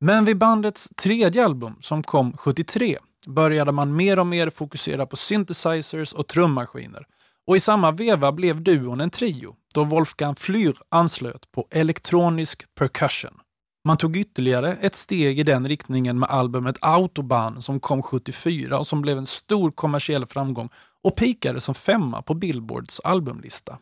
Men 0.00 0.24
vid 0.24 0.38
bandets 0.38 0.88
tredje 0.96 1.44
album, 1.44 1.76
som 1.80 2.02
kom 2.02 2.32
73, 2.32 2.96
började 3.26 3.72
man 3.72 3.96
mer 3.96 4.18
och 4.18 4.26
mer 4.26 4.50
fokusera 4.50 5.06
på 5.06 5.16
synthesizers 5.16 6.12
och 6.12 6.26
trummaskiner. 6.26 7.06
Och 7.46 7.56
i 7.56 7.60
samma 7.60 7.90
veva 7.90 8.32
blev 8.32 8.62
duon 8.62 9.00
en 9.00 9.10
trio, 9.10 9.54
då 9.74 9.84
Wolfgang 9.84 10.34
Flür 10.34 10.76
anslöt 10.88 11.52
på 11.52 11.66
elektronisk 11.70 12.74
percussion. 12.74 13.40
Man 13.84 13.96
tog 13.96 14.16
ytterligare 14.16 14.72
ett 14.72 14.94
steg 14.94 15.38
i 15.38 15.42
den 15.42 15.68
riktningen 15.68 16.18
med 16.18 16.30
albumet 16.30 16.78
Autobahn 16.80 17.62
som 17.62 17.80
kom 17.80 18.02
74 18.02 18.78
och 18.78 18.86
som 18.86 19.02
blev 19.02 19.18
en 19.18 19.26
stor 19.26 19.70
kommersiell 19.70 20.26
framgång 20.26 20.68
och 21.04 21.16
pikade 21.16 21.60
som 21.60 21.74
femma 21.74 22.22
på 22.22 22.34
Billboards 22.34 23.00
albumlista. 23.00 23.78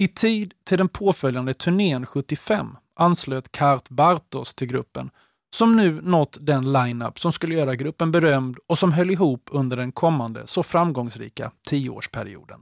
I 0.00 0.08
tid 0.08 0.54
till 0.64 0.78
den 0.78 0.88
påföljande 0.88 1.54
turnén 1.54 2.06
75 2.06 2.76
anslöt 2.96 3.52
Kart 3.52 3.88
Bartos 3.88 4.54
till 4.54 4.68
gruppen 4.68 5.10
som 5.56 5.76
nu 5.76 6.00
nått 6.02 6.36
den 6.40 6.72
line-up 6.72 7.20
som 7.20 7.32
skulle 7.32 7.54
göra 7.54 7.74
gruppen 7.74 8.12
berömd 8.12 8.58
och 8.66 8.78
som 8.78 8.92
höll 8.92 9.10
ihop 9.10 9.48
under 9.50 9.76
den 9.76 9.92
kommande 9.92 10.46
så 10.46 10.62
framgångsrika 10.62 11.52
tioårsperioden. 11.68 12.60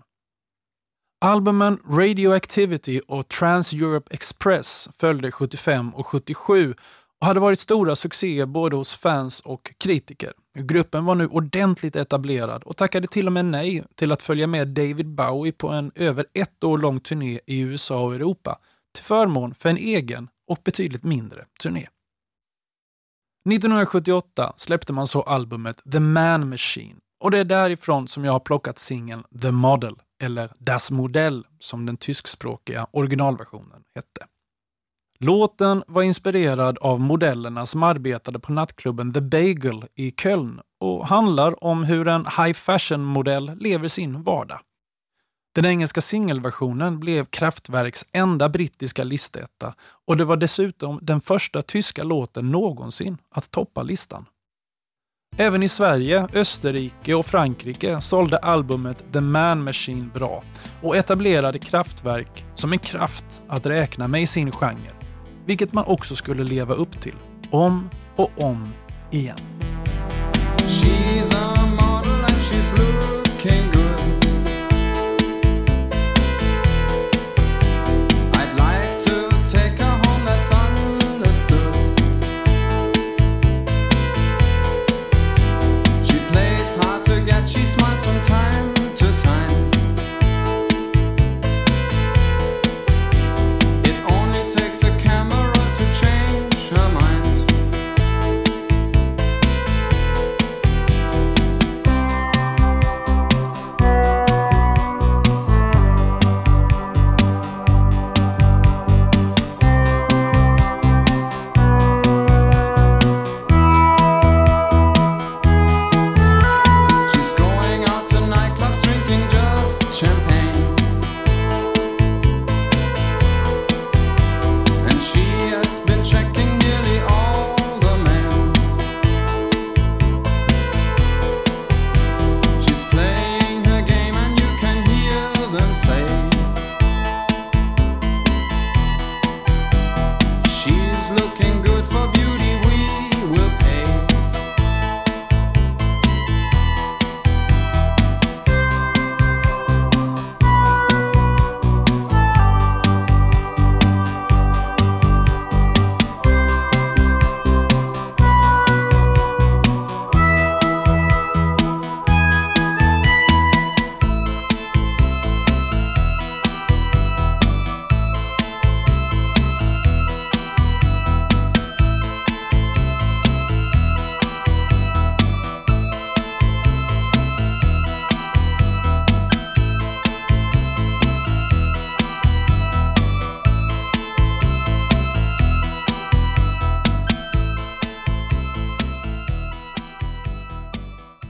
Albumen 1.21 1.79
Radioactivity 1.91 3.01
och 3.09 3.29
Trans-Europe 3.29 4.15
Express 4.15 4.89
följde 4.93 5.33
75 5.33 5.95
och 5.95 6.07
77 6.07 6.75
och 7.21 7.27
hade 7.27 7.41
varit 7.41 7.61
stora 7.61 7.97
succéer 7.97 8.47
både 8.47 8.77
hos 8.77 8.95
fans 8.95 9.41
och 9.41 9.73
kritiker. 9.79 10.33
Gruppen 10.63 11.05
var 11.05 11.15
nu 11.15 11.27
ordentligt 11.27 11.97
etablerad 11.97 12.63
och 12.63 12.77
tackade 12.77 13.09
till 13.09 13.27
och 13.27 13.33
med 13.33 13.45
nej 13.45 13.85
till 13.95 14.13
att 14.13 14.23
följa 14.23 14.47
med 14.47 14.69
David 14.69 15.09
Bowie 15.09 15.53
på 15.53 15.69
en 15.69 15.93
över 15.95 16.27
ett 16.35 16.65
år 16.65 16.79
lång 16.79 17.01
turné 17.01 17.41
i 17.47 17.61
USA 17.61 18.05
och 18.05 18.15
Europa 18.15 18.59
till 18.95 19.05
förmån 19.05 19.55
för 19.55 19.69
en 19.69 19.77
egen 19.77 20.29
och 20.49 20.59
betydligt 20.65 21.05
mindre 21.05 21.45
turné. 21.63 21.89
1978 23.51 24.53
släppte 24.57 24.93
man 24.93 25.07
så 25.07 25.23
albumet 25.23 25.83
The 25.93 26.01
Man 26.01 26.49
Machine 26.49 26.97
och 27.21 27.31
det 27.31 27.39
är 27.39 27.45
därifrån 27.45 28.09
som 28.09 28.25
jag 28.25 28.33
har 28.33 28.41
plockat 28.41 28.79
singeln 28.79 29.25
The 29.43 29.51
Model, 29.51 29.95
eller 30.23 30.53
Das 30.59 30.91
Modell 30.91 31.47
som 31.59 31.87
den 31.87 31.97
tyskspråkiga 31.97 32.87
originalversionen 32.91 33.83
hette. 33.95 34.27
Låten 35.19 35.83
var 35.87 36.03
inspirerad 36.03 36.79
av 36.79 37.01
modellerna 37.01 37.67
som 37.67 37.83
arbetade 37.83 38.39
på 38.39 38.53
nattklubben 38.53 39.13
The 39.13 39.21
Bagel 39.21 39.85
i 39.95 40.11
Köln 40.11 40.61
och 40.81 41.09
handlar 41.09 41.65
om 41.65 41.85
hur 41.85 42.09
en 42.09 42.27
high 42.27 42.53
fashion-modell 42.53 43.53
lever 43.57 43.89
sin 43.89 44.23
vardag. 44.23 44.59
Den 45.55 45.65
engelska 45.65 46.01
singelversionen 46.01 47.01
blev 47.01 47.25
Kraftwerks 47.25 48.05
enda 48.13 48.49
brittiska 48.49 49.05
listetta 49.05 49.75
och 50.07 50.17
det 50.17 50.25
var 50.25 50.37
dessutom 50.37 50.99
den 51.03 51.21
första 51.21 51.63
tyska 51.63 52.05
låten 52.05 52.51
någonsin 52.51 53.19
att 53.31 53.51
toppa 53.51 53.83
listan. 53.83 54.27
Även 55.39 55.63
i 55.63 55.69
Sverige, 55.69 56.29
Österrike 56.35 57.15
och 57.15 57.27
Frankrike 57.27 58.01
sålde 58.01 58.39
albumet 58.39 59.13
The 59.13 59.21
Man 59.21 59.65
Machine 59.65 60.11
bra 60.15 60.43
och 60.83 60.97
etablerade 60.97 61.59
Kraftwerk 61.59 62.45
som 62.55 62.73
en 62.73 62.79
kraft 62.79 63.43
att 63.49 63.67
räkna 63.67 64.09
med 64.09 64.23
i 64.23 64.27
sin 64.27 64.53
genre, 64.53 64.96
vilket 65.47 65.73
man 65.73 65.85
också 65.85 66.17
skulle 66.17 66.45
leva 66.45 66.75
upp 66.75 67.01
till, 67.01 67.17
om 67.51 67.91
och 68.17 68.31
om 68.37 68.73
igen. 69.11 69.39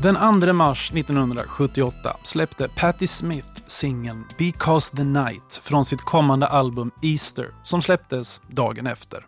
Den 0.07 0.43
2 0.43 0.53
mars 0.53 0.93
1978 0.93 2.17
släppte 2.23 2.69
Patti 2.69 3.07
Smith 3.07 3.49
singeln 3.67 4.25
“Because 4.39 4.97
the 4.97 5.05
Night” 5.05 5.61
från 5.63 5.85
sitt 5.85 6.01
kommande 6.01 6.47
album 6.47 6.91
Easter 7.03 7.55
som 7.63 7.83
släpptes 7.83 8.41
dagen 8.49 8.87
efter. 8.87 9.27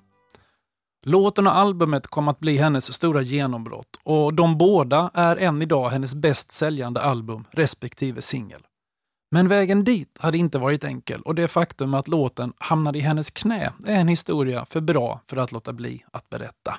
Låten 1.05 1.47
och 1.47 1.57
albumet 1.57 2.07
kom 2.07 2.29
att 2.29 2.41
bli 2.41 2.57
hennes 2.57 2.93
stora 2.93 3.23
genombrott 3.23 4.01
och 4.05 4.35
de 4.35 4.59
båda 4.59 5.11
är 5.15 5.37
än 5.37 5.63
idag 5.63 5.89
hennes 5.89 6.15
bäst 6.15 6.53
säljande 6.53 7.01
album 7.01 7.45
respektive 7.51 8.23
singel. 8.23 8.61
Men 9.31 9.49
vägen 9.49 9.85
dit 9.85 10.19
hade 10.21 10.39
inte 10.39 10.59
varit 10.59 10.85
enkel 10.85 11.21
och 11.21 11.35
det 11.35 11.49
faktum 11.49 11.95
att 11.95 12.09
låten 12.09 12.53
hamnade 12.59 12.99
i 12.99 13.03
hennes 13.03 13.31
knä 13.31 13.73
är 13.87 14.01
en 14.01 14.09
historia 14.09 14.65
för 14.65 14.81
bra 14.81 15.21
för 15.27 15.37
att 15.37 15.53
låta 15.53 15.73
bli 15.73 16.05
att 16.13 16.31
berätta. 16.31 16.75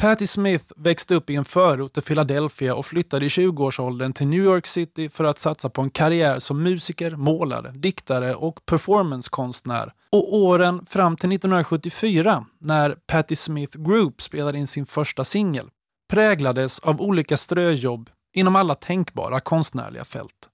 Patti 0.00 0.26
Smith 0.26 0.64
växte 0.76 1.14
upp 1.14 1.30
i 1.30 1.36
en 1.36 1.44
förort 1.44 1.92
till 1.92 2.02
Philadelphia 2.02 2.74
och 2.74 2.86
flyttade 2.86 3.24
i 3.24 3.28
20-årsåldern 3.28 4.12
till 4.12 4.28
New 4.28 4.44
York 4.44 4.66
City 4.66 5.08
för 5.08 5.24
att 5.24 5.38
satsa 5.38 5.70
på 5.70 5.82
en 5.82 5.90
karriär 5.90 6.38
som 6.38 6.62
musiker, 6.62 7.10
målare, 7.16 7.70
diktare 7.70 8.34
och 8.34 8.66
performancekonstnär. 8.66 9.92
Och 10.12 10.34
åren 10.34 10.86
fram 10.86 11.16
till 11.16 11.32
1974, 11.32 12.44
när 12.60 12.90
Patti 12.90 13.36
Smith 13.36 13.78
Group 13.78 14.22
spelade 14.22 14.58
in 14.58 14.66
sin 14.66 14.86
första 14.86 15.24
singel, 15.24 15.68
präglades 16.12 16.78
av 16.78 17.00
olika 17.00 17.36
ströjobb 17.36 18.10
inom 18.34 18.56
alla 18.56 18.74
tänkbara 18.74 19.40
konstnärliga 19.40 20.04
fält. 20.04 20.47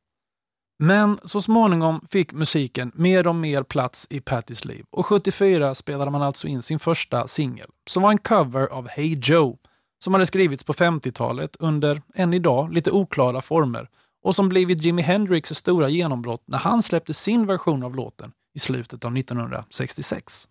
Men 0.79 1.19
så 1.25 1.41
småningom 1.43 2.01
fick 2.11 2.33
musiken 2.33 2.93
mer 2.95 3.27
och 3.27 3.35
mer 3.35 3.63
plats 3.63 4.07
i 4.11 4.21
Pattys 4.21 4.65
liv 4.65 4.85
och 4.91 5.07
74 5.07 5.75
spelade 5.75 6.11
man 6.11 6.23
alltså 6.23 6.47
in 6.47 6.63
sin 6.63 6.79
första 6.79 7.27
singel 7.27 7.71
som 7.87 8.03
var 8.03 8.11
en 8.11 8.19
cover 8.19 8.67
av 8.67 8.89
Hey 8.89 9.19
Joe 9.23 9.59
som 10.05 10.15
hade 10.15 10.27
skrivits 10.27 10.65
på 10.65 10.73
50-talet 10.73 11.57
under 11.59 12.03
än 12.15 12.35
idag 12.35 12.73
lite 12.73 12.91
oklara 12.91 13.43
former 13.43 13.89
och 14.25 14.35
som 14.35 14.49
blivit 14.49 14.83
Jimi 14.83 15.03
Hendrix 15.03 15.49
stora 15.49 15.89
genombrott 15.89 16.43
när 16.47 16.59
han 16.59 16.83
släppte 16.83 17.15
sin 17.15 17.47
version 17.47 17.83
av 17.83 17.97
låten 17.97 18.33
i 18.55 18.59
slutet 18.59 19.05
av 19.05 19.17
1966. 19.17 20.49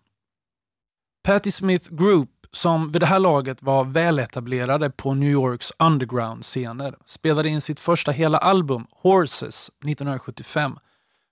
Patti 1.24 1.50
Smith 1.50 1.94
Group 1.94 2.30
som 2.54 2.92
vid 2.92 3.02
det 3.02 3.06
här 3.06 3.20
laget 3.20 3.62
var 3.62 3.84
väletablerade 3.84 4.90
på 4.90 5.14
New 5.14 5.30
Yorks 5.30 5.72
underground-scener, 5.78 6.94
spelade 7.04 7.48
in 7.48 7.60
sitt 7.60 7.80
första 7.80 8.12
hela 8.12 8.38
album, 8.38 8.86
Horses, 8.90 9.68
1975, 9.68 10.78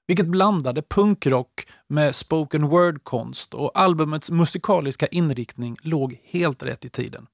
vilket 0.06 0.26
blandade 0.26 0.82
punkrock 0.82 1.66
med 1.88 2.14
spoken 2.14 2.68
word-konst 2.68 3.54
och 3.54 3.70
albumets 3.74 4.30
musikaliska 4.30 5.06
inriktning 5.06 5.76
låg 5.82 6.18
helt 6.24 6.62
rätt 6.62 6.84
i 6.84 6.88
tiden. 6.88 7.26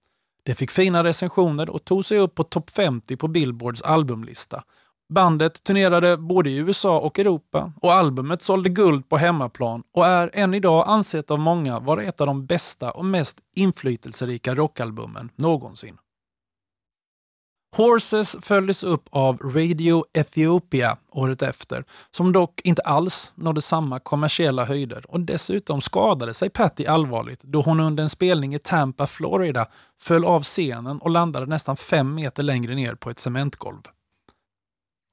Det 0.44 0.55
fick 0.55 0.70
fina 0.70 1.05
recensioner 1.05 1.70
och 1.70 1.85
tog 1.85 2.05
sig 2.05 2.18
upp 2.18 2.35
på 2.35 2.42
topp 2.42 2.70
50 2.70 3.16
på 3.16 3.29
Billboards 3.29 3.83
albumlista 3.83 4.62
Bandet 5.14 5.64
turnerade 5.64 6.16
både 6.16 6.51
i 6.51 6.57
USA 6.57 6.99
och 6.99 7.18
Europa 7.18 7.73
och 7.83 7.92
albumet 7.92 8.42
sålde 8.42 8.68
guld 8.68 9.09
på 9.09 9.16
hemmaplan 9.16 9.83
och 9.94 10.07
är 10.07 10.31
än 10.33 10.55
idag 10.55 10.85
ansett 10.88 11.31
av 11.31 11.38
många 11.38 11.81
vara 11.81 12.03
ett 12.03 12.21
av 12.21 12.27
de 12.27 12.47
bästa 12.47 12.90
och 12.90 13.05
mest 13.05 13.38
inflytelserika 13.57 14.55
rockalbumen 14.55 15.31
någonsin. 15.37 15.99
Horses 17.77 18.37
följdes 18.40 18.85
upp 18.85 19.09
av 19.11 19.37
Radio 19.37 20.05
Ethiopia 20.12 20.97
året 21.12 21.42
efter, 21.42 21.85
som 22.11 22.33
dock 22.33 22.61
inte 22.64 22.83
alls 22.83 23.33
nådde 23.37 23.61
samma 23.61 23.99
kommersiella 24.01 24.64
höjder 24.64 25.05
och 25.09 25.21
dessutom 25.21 25.81
skadade 25.81 26.35
sig 26.35 26.51
Patty 26.51 26.87
allvarligt 26.87 27.42
då 27.42 27.61
hon 27.61 27.81
under 27.81 28.03
en 28.03 28.09
spelning 28.09 28.55
i 28.55 28.59
Tampa, 28.59 29.07
Florida 29.07 29.66
föll 30.01 30.25
av 30.25 30.42
scenen 30.42 30.99
och 30.99 31.11
landade 31.11 31.47
nästan 31.47 31.77
fem 31.77 32.14
meter 32.14 32.42
längre 32.42 32.75
ner 32.75 32.94
på 32.94 33.11
ett 33.11 33.18
cementgolv. 33.18 33.83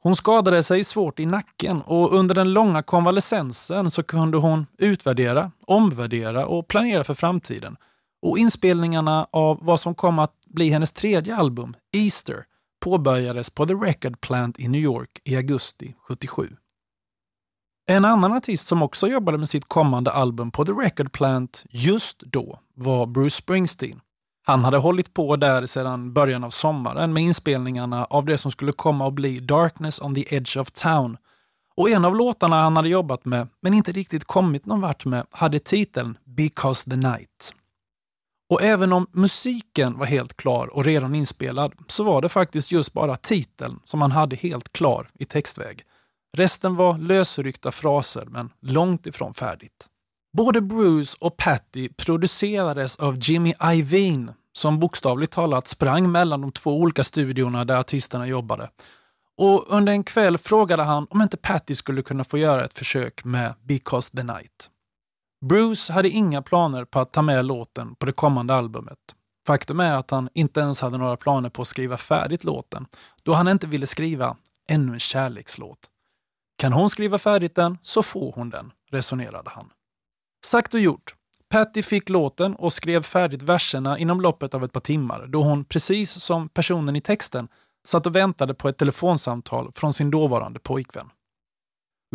Hon 0.05 0.15
skadade 0.15 0.63
sig 0.63 0.83
svårt 0.83 1.19
i 1.19 1.25
nacken 1.25 1.81
och 1.81 2.13
under 2.13 2.35
den 2.35 2.53
långa 2.53 2.83
konvalescensen 2.83 3.91
så 3.91 4.03
kunde 4.03 4.37
hon 4.37 4.65
utvärdera, 4.77 5.51
omvärdera 5.67 6.45
och 6.45 6.67
planera 6.67 7.03
för 7.03 7.13
framtiden. 7.13 7.77
Och 8.21 8.37
inspelningarna 8.37 9.27
av 9.31 9.59
vad 9.61 9.79
som 9.79 9.95
kom 9.95 10.19
att 10.19 10.33
bli 10.47 10.69
hennes 10.69 10.93
tredje 10.93 11.35
album, 11.35 11.75
Easter, 11.95 12.45
påbörjades 12.83 13.49
på 13.49 13.65
The 13.65 13.73
Record 13.73 14.21
Plant 14.21 14.59
i 14.59 14.67
New 14.67 14.81
York 14.81 15.09
i 15.23 15.35
augusti 15.35 15.95
77. 16.07 16.49
En 17.89 18.05
annan 18.05 18.33
artist 18.33 18.67
som 18.67 18.83
också 18.83 19.07
jobbade 19.07 19.37
med 19.37 19.49
sitt 19.49 19.65
kommande 19.65 20.11
album 20.11 20.51
på 20.51 20.65
The 20.65 20.71
Record 20.71 21.11
Plant 21.11 21.65
just 21.69 22.19
då 22.19 22.59
var 22.75 23.07
Bruce 23.07 23.35
Springsteen. 23.35 23.99
Han 24.47 24.63
hade 24.63 24.77
hållit 24.77 25.13
på 25.13 25.36
där 25.36 25.65
sedan 25.65 26.13
början 26.13 26.43
av 26.43 26.49
sommaren 26.49 27.13
med 27.13 27.23
inspelningarna 27.23 28.05
av 28.05 28.25
det 28.25 28.38
som 28.38 28.51
skulle 28.51 28.71
komma 28.71 29.08
att 29.08 29.13
bli 29.13 29.39
Darkness 29.39 30.01
on 30.01 30.15
the 30.15 30.36
Edge 30.36 30.58
of 30.58 30.71
Town. 30.71 31.17
Och 31.77 31.89
en 31.89 32.05
av 32.05 32.15
låtarna 32.15 32.62
han 32.62 32.75
hade 32.75 32.89
jobbat 32.89 33.25
med, 33.25 33.47
men 33.62 33.73
inte 33.73 33.91
riktigt 33.91 34.25
kommit 34.25 34.65
någon 34.65 34.81
vart 34.81 35.05
med, 35.05 35.25
hade 35.31 35.60
titeln 35.60 36.17
Because 36.23 36.89
the 36.89 36.95
Night. 36.95 37.53
Och 38.49 38.62
även 38.62 38.93
om 38.93 39.08
musiken 39.12 39.97
var 39.97 40.05
helt 40.05 40.38
klar 40.38 40.67
och 40.67 40.86
redan 40.86 41.15
inspelad 41.15 41.73
så 41.88 42.03
var 42.03 42.21
det 42.21 42.29
faktiskt 42.29 42.71
just 42.71 42.93
bara 42.93 43.15
titeln 43.15 43.79
som 43.86 44.01
han 44.01 44.12
hade 44.12 44.36
helt 44.36 44.71
klar 44.71 45.08
i 45.19 45.25
textväg. 45.25 45.84
Resten 46.38 46.75
var 46.75 46.97
lösryckta 46.97 47.71
fraser 47.71 48.25
men 48.27 48.49
långt 48.62 49.05
ifrån 49.08 49.34
färdigt. 49.34 49.89
Både 50.38 50.62
Bruce 50.62 51.17
och 51.19 51.38
Patty 51.38 51.89
producerades 51.89 52.95
av 52.95 53.17
Jimmy 53.19 53.54
Iovine 53.63 54.34
som 54.54 54.80
bokstavligt 54.80 55.34
talat 55.34 55.67
sprang 55.67 56.12
mellan 56.12 56.41
de 56.41 56.52
två 56.52 56.80
olika 56.80 57.04
studiorna 57.04 57.65
där 57.65 57.80
artisterna 57.80 58.28
jobbade. 58.28 58.69
Och 59.38 59.65
under 59.67 59.93
en 59.93 60.04
kväll 60.04 60.38
frågade 60.38 60.84
han 60.84 61.08
om 61.10 61.21
inte 61.21 61.38
Patty 61.38 61.76
skulle 61.76 62.02
kunna 62.02 62.24
få 62.24 62.38
göra 62.38 62.63
ett 62.65 62.74
försök 62.74 63.24
med 63.24 63.54
Because 63.63 64.17
the 64.17 64.24
Night. 64.24 64.69
Bruce 65.45 65.93
hade 65.93 66.10
inga 66.10 66.41
planer 66.41 66.86
på 66.86 67.00
att 67.00 67.13
ta 67.13 67.21
med 67.21 67.45
låten 67.45 67.95
på 67.95 68.06
det 68.06 68.12
kommande 68.12 68.56
albumet. 68.56 69.00
Faktum 69.48 69.80
är 69.80 69.93
att 69.93 70.12
han 70.12 70.30
inte 70.34 70.60
ens 70.60 70.82
hade 70.82 70.98
några 70.98 71.17
planer 71.17 71.50
på 71.50 71.62
att 71.62 71.67
skriva 71.67 71.98
färdigt 71.98 72.43
låten, 72.43 72.86
då 73.24 73.34
han 73.34 73.48
inte 73.48 73.67
ville 73.67 73.88
skriva 73.88 74.38
ännu 74.69 74.93
en 74.93 75.00
kärlekslåt. 75.00 75.80
Kan 76.58 76.74
hon 76.74 76.89
skriva 76.89 77.17
färdigt 77.17 77.56
den 77.56 77.78
så 77.82 78.04
får 78.04 78.32
hon 78.32 78.50
den, 78.50 78.71
resonerade 78.91 79.50
han. 79.50 79.69
Sagt 80.45 80.73
och 80.73 80.79
gjort. 80.79 81.15
Patty 81.49 81.84
fick 81.84 82.10
låten 82.10 82.55
och 82.55 82.73
skrev 82.73 83.03
färdigt 83.03 83.43
verserna 83.43 83.97
inom 83.97 84.21
loppet 84.21 84.53
av 84.53 84.63
ett 84.63 84.71
par 84.71 84.79
timmar 84.79 85.25
då 85.27 85.43
hon, 85.43 85.65
precis 85.65 86.12
som 86.12 86.49
personen 86.49 86.95
i 86.95 87.01
texten, 87.01 87.47
satt 87.88 88.05
och 88.05 88.15
väntade 88.15 88.53
på 88.53 88.69
ett 88.69 88.77
telefonsamtal 88.77 89.71
från 89.75 89.93
sin 89.93 90.12
dåvarande 90.12 90.60
pojkvän. 90.60 91.10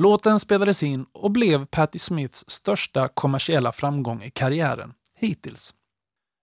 Låten 0.01 0.41
spelades 0.41 0.83
in 0.83 1.07
och 1.13 1.31
blev 1.31 1.67
Patti 1.67 1.99
Smiths 1.99 2.45
största 2.49 3.09
kommersiella 3.09 3.73
framgång 3.73 4.23
i 4.23 4.31
karriären, 4.31 4.93
hittills. 5.17 5.75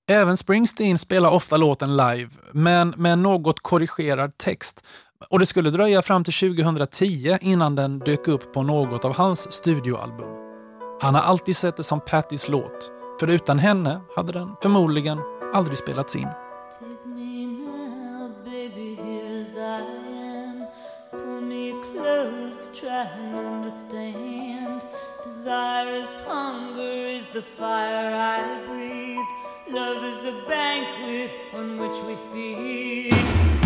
Även 0.09 0.37
Springsteen 0.37 0.97
spelar 0.97 1.29
ofta 1.29 1.57
låten 1.57 1.97
live, 1.97 2.29
men 2.51 2.93
med 2.97 3.19
något 3.19 3.59
korrigerad 3.59 4.37
text 4.37 4.85
och 5.29 5.39
det 5.39 5.45
skulle 5.45 5.69
dröja 5.69 6.01
fram 6.01 6.23
till 6.23 6.33
2010 6.33 7.37
innan 7.41 7.75
den 7.75 7.99
dök 7.99 8.27
upp 8.27 8.53
på 8.53 8.63
något 8.63 9.05
av 9.05 9.15
hans 9.15 9.51
studioalbum. 9.51 10.46
Han 11.01 11.15
har 11.15 11.21
alltid 11.21 11.57
sett 11.57 11.77
det 11.77 11.83
som 11.83 11.99
Pattys 11.99 12.47
låt, 12.47 12.91
för 13.19 13.27
utan 13.27 13.59
henne 13.59 14.01
hade 14.15 14.33
den 14.33 14.55
förmodligen 14.61 15.19
aldrig 15.53 15.77
spelats 15.77 16.15
in. 16.15 16.27
Love 29.69 30.01
is 30.05 30.23
a 30.23 30.45
banquet 30.47 31.31
on 31.53 31.77
which 31.77 32.01
we 32.07 32.15
feed. 32.31 33.56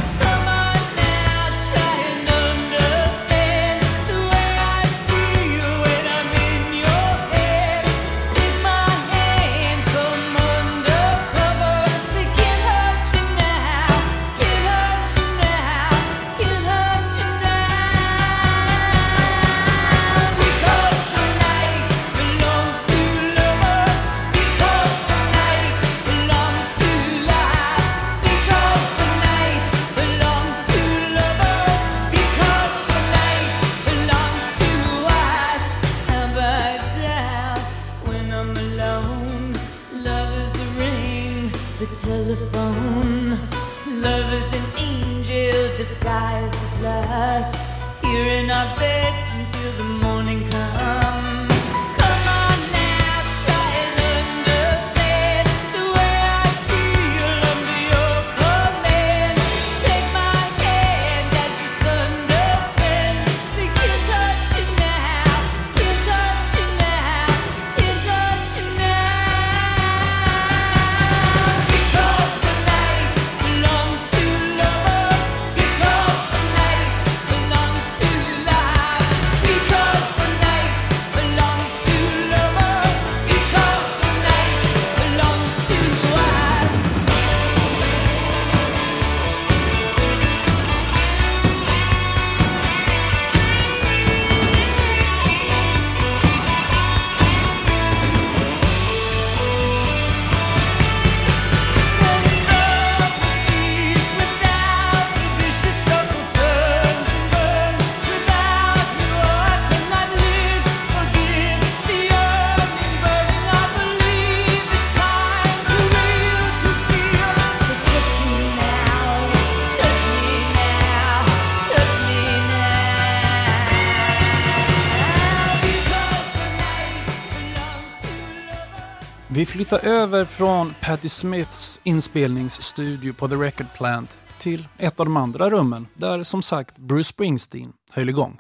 Vi 129.72 129.78
över 129.90 130.26
från 130.26 130.74
Patti 130.82 131.10
Smiths 131.10 131.82
inspelningsstudio 131.84 133.14
på 133.14 133.28
The 133.28 133.36
Record 133.36 133.66
Plant 133.78 134.20
till 134.40 134.68
ett 134.78 135.00
av 135.00 135.06
de 135.06 135.18
andra 135.18 135.50
rummen 135.50 135.88
där 135.94 136.24
som 136.24 136.42
sagt 136.42 136.78
Bruce 136.78 137.10
Springsteen 137.10 137.74
höll 137.92 138.10
igång. 138.10 138.40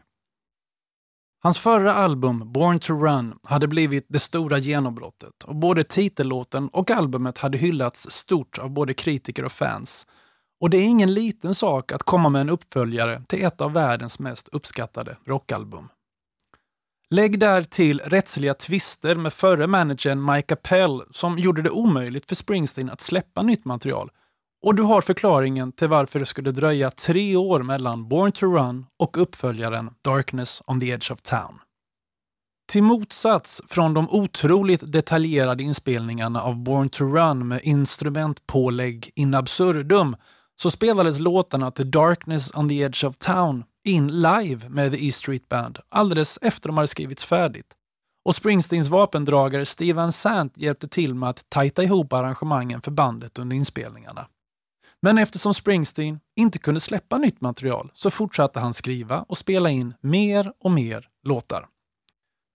Hans 1.44 1.58
förra 1.58 1.94
album, 1.94 2.52
Born 2.52 2.80
to 2.80 2.94
Run, 2.94 3.34
hade 3.44 3.68
blivit 3.68 4.06
det 4.10 4.20
stora 4.20 4.58
genombrottet 4.58 5.44
och 5.46 5.56
både 5.56 5.84
titellåten 5.84 6.70
och 6.70 6.92
albumet 6.92 7.38
hade 7.38 7.58
hyllats 7.58 8.12
stort 8.12 8.58
av 8.58 8.70
både 8.70 8.94
kritiker 8.94 9.46
och 9.46 9.52
fans. 9.52 10.08
Och 10.62 10.70
det 10.70 10.78
är 10.78 10.86
ingen 10.86 11.14
liten 11.14 11.56
sak 11.56 11.92
att 11.92 12.04
komma 12.04 12.30
med 12.30 12.42
en 12.42 12.50
uppföljare 12.50 13.24
till 13.28 13.46
ett 13.46 13.62
av 13.62 13.74
världens 13.74 14.20
mest 14.20 14.48
uppskattade 14.48 15.18
rockalbum. 15.26 15.88
Lägg 17.14 17.40
där 17.40 17.64
till 17.64 18.00
rättsliga 18.00 18.54
tvister 18.54 19.16
med 19.16 19.34
förre 19.34 19.68
managern 19.68 20.32
Mike 20.32 20.54
Appel 20.54 21.02
som 21.12 21.40
gjorde 21.40 21.62
det 21.62 21.70
omöjligt 21.70 22.30
för 22.30 22.36
Springsteen 22.36 22.90
att 22.90 23.02
släppa 23.02 23.42
nytt 23.42 23.66
material. 23.66 24.10
Och 24.66 24.76
du 24.76 24.84
har 24.84 25.02
förklaringen 25.02 25.72
till 25.72 25.88
varför 25.88 26.20
det 26.20 26.26
skulle 26.26 26.52
dröja 26.52 26.92
tre 26.92 27.36
år 27.36 27.64
mellan 27.64 28.08
Born 28.08 28.32
to 28.32 28.46
Run 28.46 28.86
och 29.00 29.22
uppföljaren 29.22 29.90
Darkness 30.04 30.62
on 30.68 30.80
the 30.80 30.90
Edge 30.90 31.12
of 31.12 31.22
Town. 31.22 31.60
Till 32.72 32.84
motsats 32.84 33.62
från 33.68 33.94
de 33.94 34.10
otroligt 34.10 34.92
detaljerade 34.92 35.64
inspelningarna 35.64 36.42
av 36.42 36.64
Born 36.64 36.90
to 36.90 37.04
Run 37.04 37.48
med 37.48 37.60
instrumentpålägg 37.64 39.12
in 39.16 39.34
absurdum 39.34 40.16
så 40.56 40.72
spelades 40.72 41.20
låtarna 41.20 41.72
till 41.72 41.92
Darkness 41.92 42.56
on 42.56 42.70
the 42.70 42.82
Edge 42.82 43.06
of 43.06 43.18
Town 43.18 43.64
in 43.86 44.22
live 44.22 44.70
med 44.70 44.92
The 44.92 45.08
E 45.08 45.12
Street 45.12 45.50
Band 45.50 45.80
alldeles 45.90 46.40
efter 46.42 46.70
de 46.70 46.78
hade 46.78 46.88
skrivits 46.88 47.26
färdigt. 47.26 47.74
Och 48.26 48.36
Springsteens 48.36 48.90
vapendragare 48.90 49.66
Steven 49.66 50.12
Sant 50.12 50.58
hjälpte 50.58 50.88
till 50.88 51.16
med 51.16 51.30
att 51.30 51.50
tajta 51.50 51.84
ihop 51.84 52.14
arrangemangen 52.14 52.82
för 52.82 52.92
bandet 52.92 53.40
under 53.40 53.56
inspelningarna. 53.56 54.28
Men 55.02 55.18
eftersom 55.18 55.54
Springsteen 55.54 56.20
inte 56.36 56.60
kunde 56.60 56.80
släppa 56.80 57.18
nytt 57.18 57.42
material 57.42 57.92
så 57.94 58.10
fortsatte 58.10 58.60
han 58.60 58.74
skriva 58.74 59.22
och 59.22 59.38
spela 59.38 59.70
in 59.70 59.94
mer 60.02 60.54
och 60.60 60.72
mer 60.72 61.08
låtar. 61.24 61.66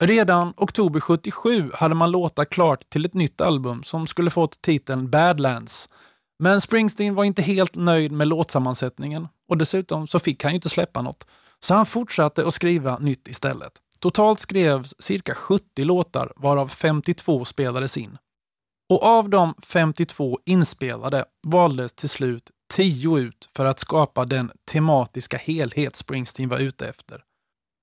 Redan 0.03 0.53
oktober 0.57 0.99
77 0.99 1.71
hade 1.73 1.95
man 1.95 2.11
låtar 2.11 2.45
klart 2.45 2.89
till 2.89 3.05
ett 3.05 3.13
nytt 3.13 3.41
album 3.41 3.83
som 3.83 4.07
skulle 4.07 4.29
fått 4.29 4.61
titeln 4.61 5.09
Badlands. 5.09 5.89
Men 6.39 6.61
Springsteen 6.61 7.15
var 7.15 7.23
inte 7.23 7.41
helt 7.41 7.75
nöjd 7.75 8.11
med 8.11 8.27
låtsammansättningen 8.27 9.27
och 9.49 9.57
dessutom 9.57 10.07
så 10.07 10.19
fick 10.19 10.43
han 10.43 10.51
ju 10.51 10.55
inte 10.55 10.69
släppa 10.69 11.01
något. 11.01 11.27
Så 11.59 11.73
han 11.73 11.85
fortsatte 11.85 12.47
att 12.47 12.53
skriva 12.53 12.97
nytt 12.97 13.27
istället. 13.27 13.71
Totalt 13.99 14.39
skrevs 14.39 14.95
cirka 14.99 15.35
70 15.35 15.83
låtar 15.83 16.33
varav 16.35 16.67
52 16.67 17.45
spelades 17.45 17.97
in. 17.97 18.17
Och 18.89 19.03
av 19.03 19.29
de 19.29 19.53
52 19.63 20.39
inspelade 20.45 21.25
valdes 21.47 21.93
till 21.93 22.09
slut 22.09 22.51
10 22.73 23.17
ut 23.17 23.49
för 23.55 23.65
att 23.65 23.79
skapa 23.79 24.25
den 24.25 24.51
tematiska 24.71 25.37
helhet 25.37 25.95
Springsteen 25.95 26.49
var 26.49 26.59
ute 26.59 26.87
efter. 26.87 27.23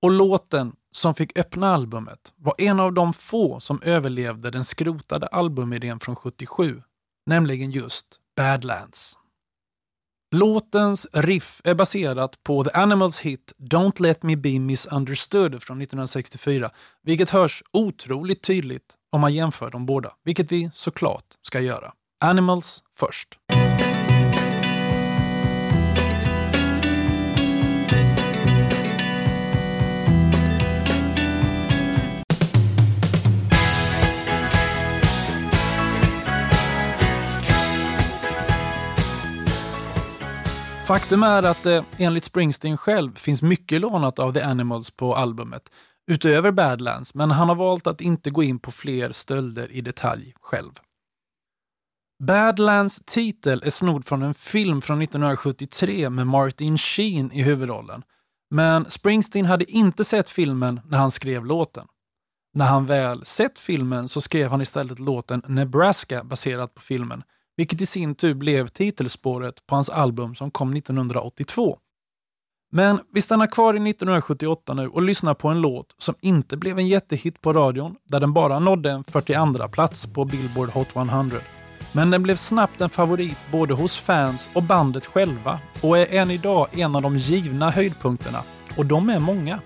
Och 0.01 0.11
låten 0.11 0.75
som 0.91 1.15
fick 1.15 1.39
öppna 1.39 1.73
albumet 1.73 2.33
var 2.35 2.53
en 2.57 2.79
av 2.79 2.93
de 2.93 3.13
få 3.13 3.59
som 3.59 3.81
överlevde 3.81 4.51
den 4.51 4.63
skrotade 4.63 5.27
albumidén 5.27 5.99
från 5.99 6.15
77, 6.15 6.81
nämligen 7.25 7.71
just 7.71 8.19
Badlands. 8.35 9.13
Låtens 10.35 11.07
riff 11.13 11.61
är 11.63 11.75
baserat 11.75 12.43
på 12.43 12.63
The 12.63 12.71
Animals 12.73 13.19
hit 13.19 13.53
Don't 13.59 14.01
Let 14.01 14.23
Me 14.23 14.35
Be 14.35 14.59
Misunderstood 14.59 15.63
från 15.63 15.81
1964, 15.81 16.69
vilket 17.03 17.29
hörs 17.29 17.63
otroligt 17.73 18.43
tydligt 18.43 18.93
om 19.11 19.21
man 19.21 19.33
jämför 19.33 19.71
de 19.71 19.85
båda, 19.85 20.11
vilket 20.23 20.51
vi 20.51 20.69
såklart 20.73 21.25
ska 21.41 21.59
göra. 21.59 21.91
Animals 22.23 22.83
först. 22.95 23.29
Faktum 40.87 41.23
är 41.23 41.43
att 41.43 41.63
det 41.63 41.85
enligt 41.97 42.23
Springsteen 42.23 42.77
själv 42.77 43.15
finns 43.15 43.41
mycket 43.41 43.81
lånat 43.81 44.19
av 44.19 44.33
The 44.33 44.41
Animals 44.41 44.91
på 44.91 45.15
albumet, 45.15 45.69
utöver 46.11 46.51
Badlands, 46.51 47.13
men 47.13 47.31
han 47.31 47.49
har 47.49 47.55
valt 47.55 47.87
att 47.87 48.01
inte 48.01 48.29
gå 48.29 48.43
in 48.43 48.59
på 48.59 48.71
fler 48.71 49.11
stölder 49.11 49.71
i 49.71 49.81
detalj 49.81 50.33
själv. 50.41 50.71
Badlands 52.23 53.01
titel 53.05 53.61
är 53.65 53.69
snodd 53.69 54.05
från 54.05 54.23
en 54.23 54.33
film 54.33 54.81
från 54.81 55.01
1973 55.01 56.09
med 56.09 56.27
Martin 56.27 56.77
Sheen 56.77 57.31
i 57.31 57.41
huvudrollen. 57.43 58.03
Men 58.51 58.85
Springsteen 58.85 59.45
hade 59.45 59.71
inte 59.71 60.03
sett 60.03 60.29
filmen 60.29 60.81
när 60.85 60.97
han 60.97 61.11
skrev 61.11 61.45
låten. 61.45 61.87
När 62.53 62.65
han 62.65 62.85
väl 62.85 63.25
sett 63.25 63.59
filmen 63.59 64.09
så 64.09 64.21
skrev 64.21 64.51
han 64.51 64.61
istället 64.61 64.99
låten 64.99 65.41
Nebraska 65.47 66.23
baserat 66.23 66.73
på 66.73 66.81
filmen, 66.81 67.23
vilket 67.57 67.81
i 67.81 67.85
sin 67.85 68.15
tur 68.15 68.33
blev 68.33 68.67
titelspåret 68.67 69.65
på 69.67 69.75
hans 69.75 69.89
album 69.89 70.35
som 70.35 70.51
kom 70.51 70.73
1982. 70.75 71.77
Men 72.71 72.99
vi 73.13 73.21
stannar 73.21 73.47
kvar 73.47 73.73
i 73.73 73.89
1978 73.89 74.73
nu 74.73 74.87
och 74.87 75.01
lyssnar 75.01 75.33
på 75.33 75.47
en 75.47 75.61
låt 75.61 75.95
som 75.97 76.15
inte 76.21 76.57
blev 76.57 76.77
en 76.77 76.87
jättehit 76.87 77.41
på 77.41 77.53
radion, 77.53 77.95
där 78.03 78.19
den 78.19 78.33
bara 78.33 78.59
nådde 78.59 78.91
en 78.91 79.03
42 79.03 79.67
plats 79.67 80.07
på 80.07 80.25
Billboard 80.25 80.69
Hot 80.69 80.95
100. 80.95 81.37
Men 81.91 82.11
den 82.11 82.23
blev 82.23 82.35
snabbt 82.35 82.81
en 82.81 82.89
favorit 82.89 83.37
både 83.51 83.73
hos 83.73 83.97
fans 83.97 84.49
och 84.53 84.63
bandet 84.63 85.05
själva 85.05 85.59
och 85.81 85.97
är 85.97 86.13
än 86.13 86.31
idag 86.31 86.67
en 86.71 86.95
av 86.95 87.01
de 87.01 87.17
givna 87.17 87.69
höjdpunkterna. 87.69 88.43
Och 88.77 88.85
de 88.85 89.09
är 89.09 89.19
många. 89.19 89.59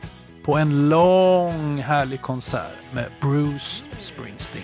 På 0.46 0.58
en 0.58 0.90
lång 0.90 1.78
härlig 1.78 2.22
konsert 2.22 2.78
med 2.94 3.12
Bruce 3.22 3.86
Springsteen. 3.98 4.64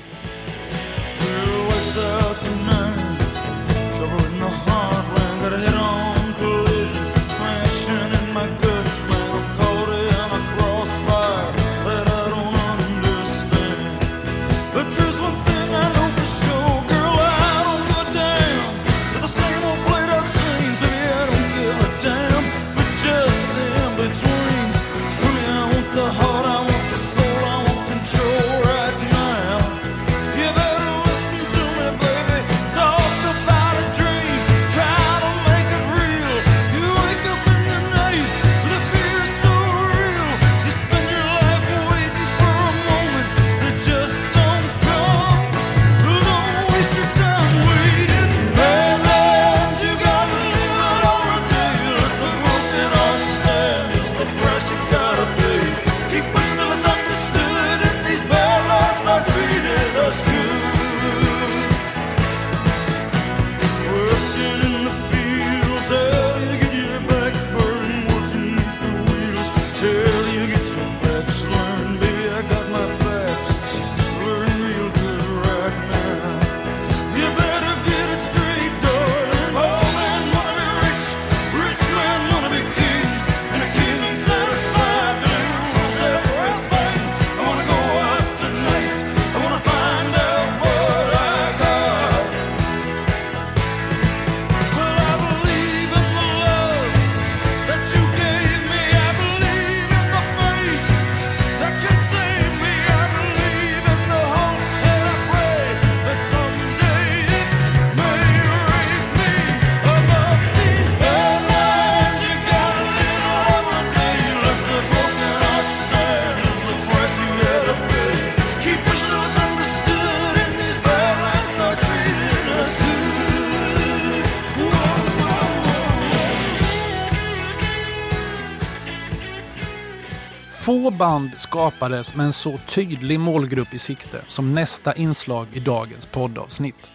Band 130.95 131.31
skapades 131.35 132.15
med 132.15 132.25
en 132.25 132.33
så 132.33 132.59
tydlig 132.67 133.19
målgrupp 133.19 133.73
i 133.73 133.77
sikte 133.77 134.21
som 134.27 134.53
nästa 134.53 134.93
inslag 134.93 135.47
i 135.53 135.59
dagens 135.59 136.05
poddavsnitt. 136.05 136.91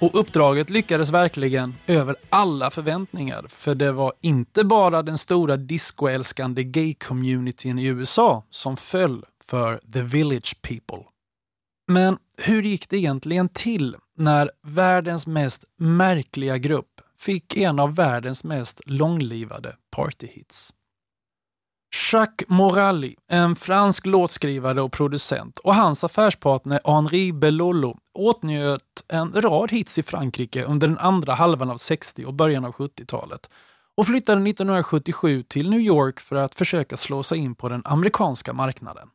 Och 0.00 0.20
uppdraget 0.20 0.70
lyckades 0.70 1.10
verkligen 1.10 1.74
över 1.86 2.16
alla 2.30 2.70
förväntningar 2.70 3.44
för 3.48 3.74
det 3.74 3.92
var 3.92 4.12
inte 4.22 4.64
bara 4.64 5.02
den 5.02 5.18
stora 5.18 5.56
discoälskande 5.56 6.62
gay-communityn 6.64 7.78
i 7.78 7.86
USA 7.86 8.44
som 8.50 8.76
föll 8.76 9.24
för 9.44 9.80
The 9.92 10.02
Village 10.02 10.62
People. 10.62 11.04
Men 11.92 12.16
hur 12.38 12.62
gick 12.62 12.88
det 12.88 12.96
egentligen 12.96 13.48
till 13.48 13.96
när 14.18 14.50
världens 14.62 15.26
mest 15.26 15.64
märkliga 15.78 16.58
grupp 16.58 17.00
fick 17.18 17.56
en 17.56 17.80
av 17.80 17.94
världens 17.94 18.44
mest 18.44 18.80
långlivade 18.86 19.76
partyhits? 19.96 20.74
Jacques 21.94 22.48
Morali, 22.48 23.14
en 23.30 23.56
fransk 23.56 24.06
låtskrivare 24.06 24.82
och 24.82 24.92
producent 24.92 25.58
och 25.58 25.74
hans 25.74 26.04
affärspartner 26.04 26.80
Henri 26.84 27.32
Bellolo 27.32 27.96
åtnjöt 28.14 29.04
en 29.08 29.32
rad 29.32 29.70
hits 29.70 29.98
i 29.98 30.02
Frankrike 30.02 30.64
under 30.64 30.88
den 30.88 30.98
andra 30.98 31.34
halvan 31.34 31.70
av 31.70 31.76
60 31.76 32.24
och 32.24 32.34
början 32.34 32.64
av 32.64 32.72
70-talet 32.72 33.50
och 33.96 34.06
flyttade 34.06 34.50
1977 34.50 35.42
till 35.42 35.70
New 35.70 35.80
York 35.80 36.20
för 36.20 36.36
att 36.36 36.54
försöka 36.54 36.96
slå 36.96 37.22
sig 37.22 37.38
in 37.38 37.54
på 37.54 37.68
den 37.68 37.82
amerikanska 37.84 38.52
marknaden. 38.52 39.08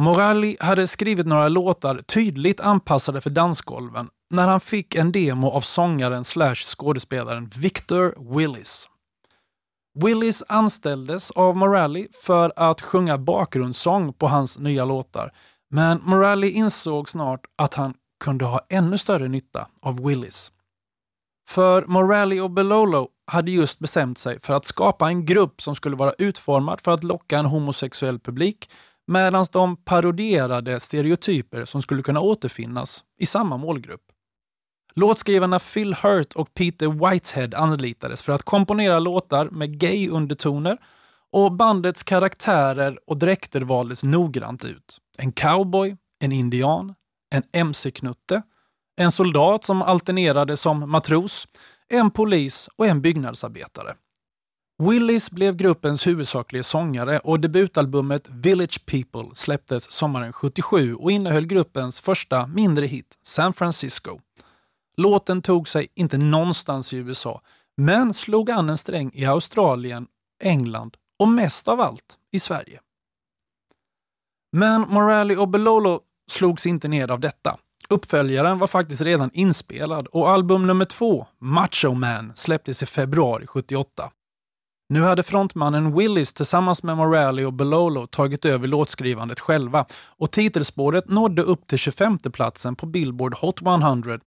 Morali 0.00 0.56
hade 0.60 0.86
skrivit 0.86 1.26
några 1.26 1.48
låtar 1.48 1.96
tydligt 1.96 2.60
anpassade 2.60 3.20
för 3.20 3.30
dansgolven 3.30 4.08
när 4.30 4.48
han 4.48 4.60
fick 4.60 4.94
en 4.94 5.12
demo 5.12 5.50
av 5.50 5.60
sångaren 5.60 6.24
slash 6.24 6.54
skådespelaren 6.54 7.50
Victor 7.56 8.34
Willis. 8.36 8.88
Willis 9.94 10.42
anställdes 10.48 11.30
av 11.30 11.56
Morally 11.56 12.06
för 12.24 12.52
att 12.56 12.80
sjunga 12.80 13.18
bakgrundssång 13.18 14.12
på 14.12 14.26
hans 14.26 14.58
nya 14.58 14.84
låtar, 14.84 15.32
men 15.70 16.00
Morally 16.02 16.50
insåg 16.50 17.08
snart 17.08 17.40
att 17.58 17.74
han 17.74 17.94
kunde 18.24 18.44
ha 18.44 18.60
ännu 18.68 18.98
större 18.98 19.28
nytta 19.28 19.68
av 19.82 20.06
Willis. 20.06 20.52
För 21.48 21.86
Morally 21.86 22.40
och 22.40 22.50
Belolo 22.50 23.08
hade 23.26 23.50
just 23.50 23.78
bestämt 23.78 24.18
sig 24.18 24.40
för 24.40 24.54
att 24.54 24.64
skapa 24.64 25.08
en 25.08 25.24
grupp 25.24 25.62
som 25.62 25.74
skulle 25.74 25.96
vara 25.96 26.12
utformad 26.18 26.80
för 26.80 26.92
att 26.92 27.04
locka 27.04 27.38
en 27.38 27.46
homosexuell 27.46 28.18
publik 28.18 28.70
medan 29.06 29.46
de 29.52 29.76
parodierade 29.76 30.80
stereotyper 30.80 31.64
som 31.64 31.82
skulle 31.82 32.02
kunna 32.02 32.20
återfinnas 32.20 33.04
i 33.18 33.26
samma 33.26 33.56
målgrupp. 33.56 34.13
Låtskrivarna 34.96 35.58
Phil 35.58 35.94
Hurt 35.94 36.32
och 36.34 36.54
Peter 36.54 36.88
Whitehead 36.88 37.56
anlitades 37.56 38.22
för 38.22 38.32
att 38.32 38.42
komponera 38.42 38.98
låtar 38.98 39.48
med 39.50 39.78
gay-undertoner 39.78 40.78
och 41.32 41.52
bandets 41.52 42.02
karaktärer 42.02 42.98
och 43.06 43.18
dräkter 43.18 43.60
valdes 43.60 44.04
noggrant 44.04 44.64
ut. 44.64 44.98
En 45.18 45.32
cowboy, 45.32 45.96
en 46.22 46.32
indian, 46.32 46.94
en 47.34 47.42
mc-knutte, 47.52 48.42
en 48.96 49.12
soldat 49.12 49.64
som 49.64 49.82
alternerade 49.82 50.56
som 50.56 50.90
matros, 50.90 51.48
en 51.88 52.10
polis 52.10 52.68
och 52.76 52.86
en 52.86 53.02
byggnadsarbetare. 53.02 53.94
Willis 54.82 55.30
blev 55.30 55.56
gruppens 55.56 56.06
huvudsakliga 56.06 56.62
sångare 56.62 57.18
och 57.18 57.40
debutalbumet 57.40 58.28
Village 58.30 58.86
People 58.86 59.34
släpptes 59.34 59.92
sommaren 59.92 60.32
77 60.32 60.94
och 60.94 61.10
innehöll 61.10 61.46
gruppens 61.46 62.00
första 62.00 62.46
mindre 62.46 62.86
hit, 62.86 63.18
San 63.22 63.52
Francisco. 63.52 64.20
Låten 64.96 65.42
tog 65.42 65.68
sig 65.68 65.88
inte 65.94 66.18
någonstans 66.18 66.92
i 66.92 66.96
USA, 66.96 67.40
men 67.76 68.14
slog 68.14 68.50
an 68.50 68.70
en 68.70 68.78
sträng 68.78 69.10
i 69.14 69.26
Australien, 69.26 70.06
England 70.42 70.96
och 71.18 71.28
mest 71.28 71.68
av 71.68 71.80
allt 71.80 72.18
i 72.32 72.40
Sverige. 72.40 72.80
Men 74.52 74.80
Morali 74.80 75.36
och 75.36 75.48
Belolo 75.48 76.00
slogs 76.30 76.66
inte 76.66 76.88
ner 76.88 77.10
av 77.10 77.20
detta. 77.20 77.56
Uppföljaren 77.88 78.58
var 78.58 78.66
faktiskt 78.66 79.00
redan 79.00 79.30
inspelad 79.32 80.06
och 80.06 80.30
album 80.30 80.66
nummer 80.66 80.84
två, 80.84 81.26
Macho 81.40 81.94
Man, 81.94 82.32
släpptes 82.34 82.82
i 82.82 82.86
februari 82.86 83.46
78. 83.46 84.10
Nu 84.88 85.02
hade 85.02 85.22
frontmannen 85.22 85.96
Willis 85.96 86.32
tillsammans 86.32 86.82
med 86.82 86.96
Morali 86.96 87.44
och 87.44 87.52
Belolo 87.52 88.06
tagit 88.06 88.44
över 88.44 88.68
låtskrivandet 88.68 89.40
själva 89.40 89.86
och 89.94 90.32
titelspåret 90.32 91.08
nådde 91.08 91.42
upp 91.42 91.66
till 91.66 91.78
25 91.78 92.18
platsen 92.18 92.76
på 92.76 92.86
Billboard 92.86 93.34
Hot 93.34 93.62
100 93.62 94.18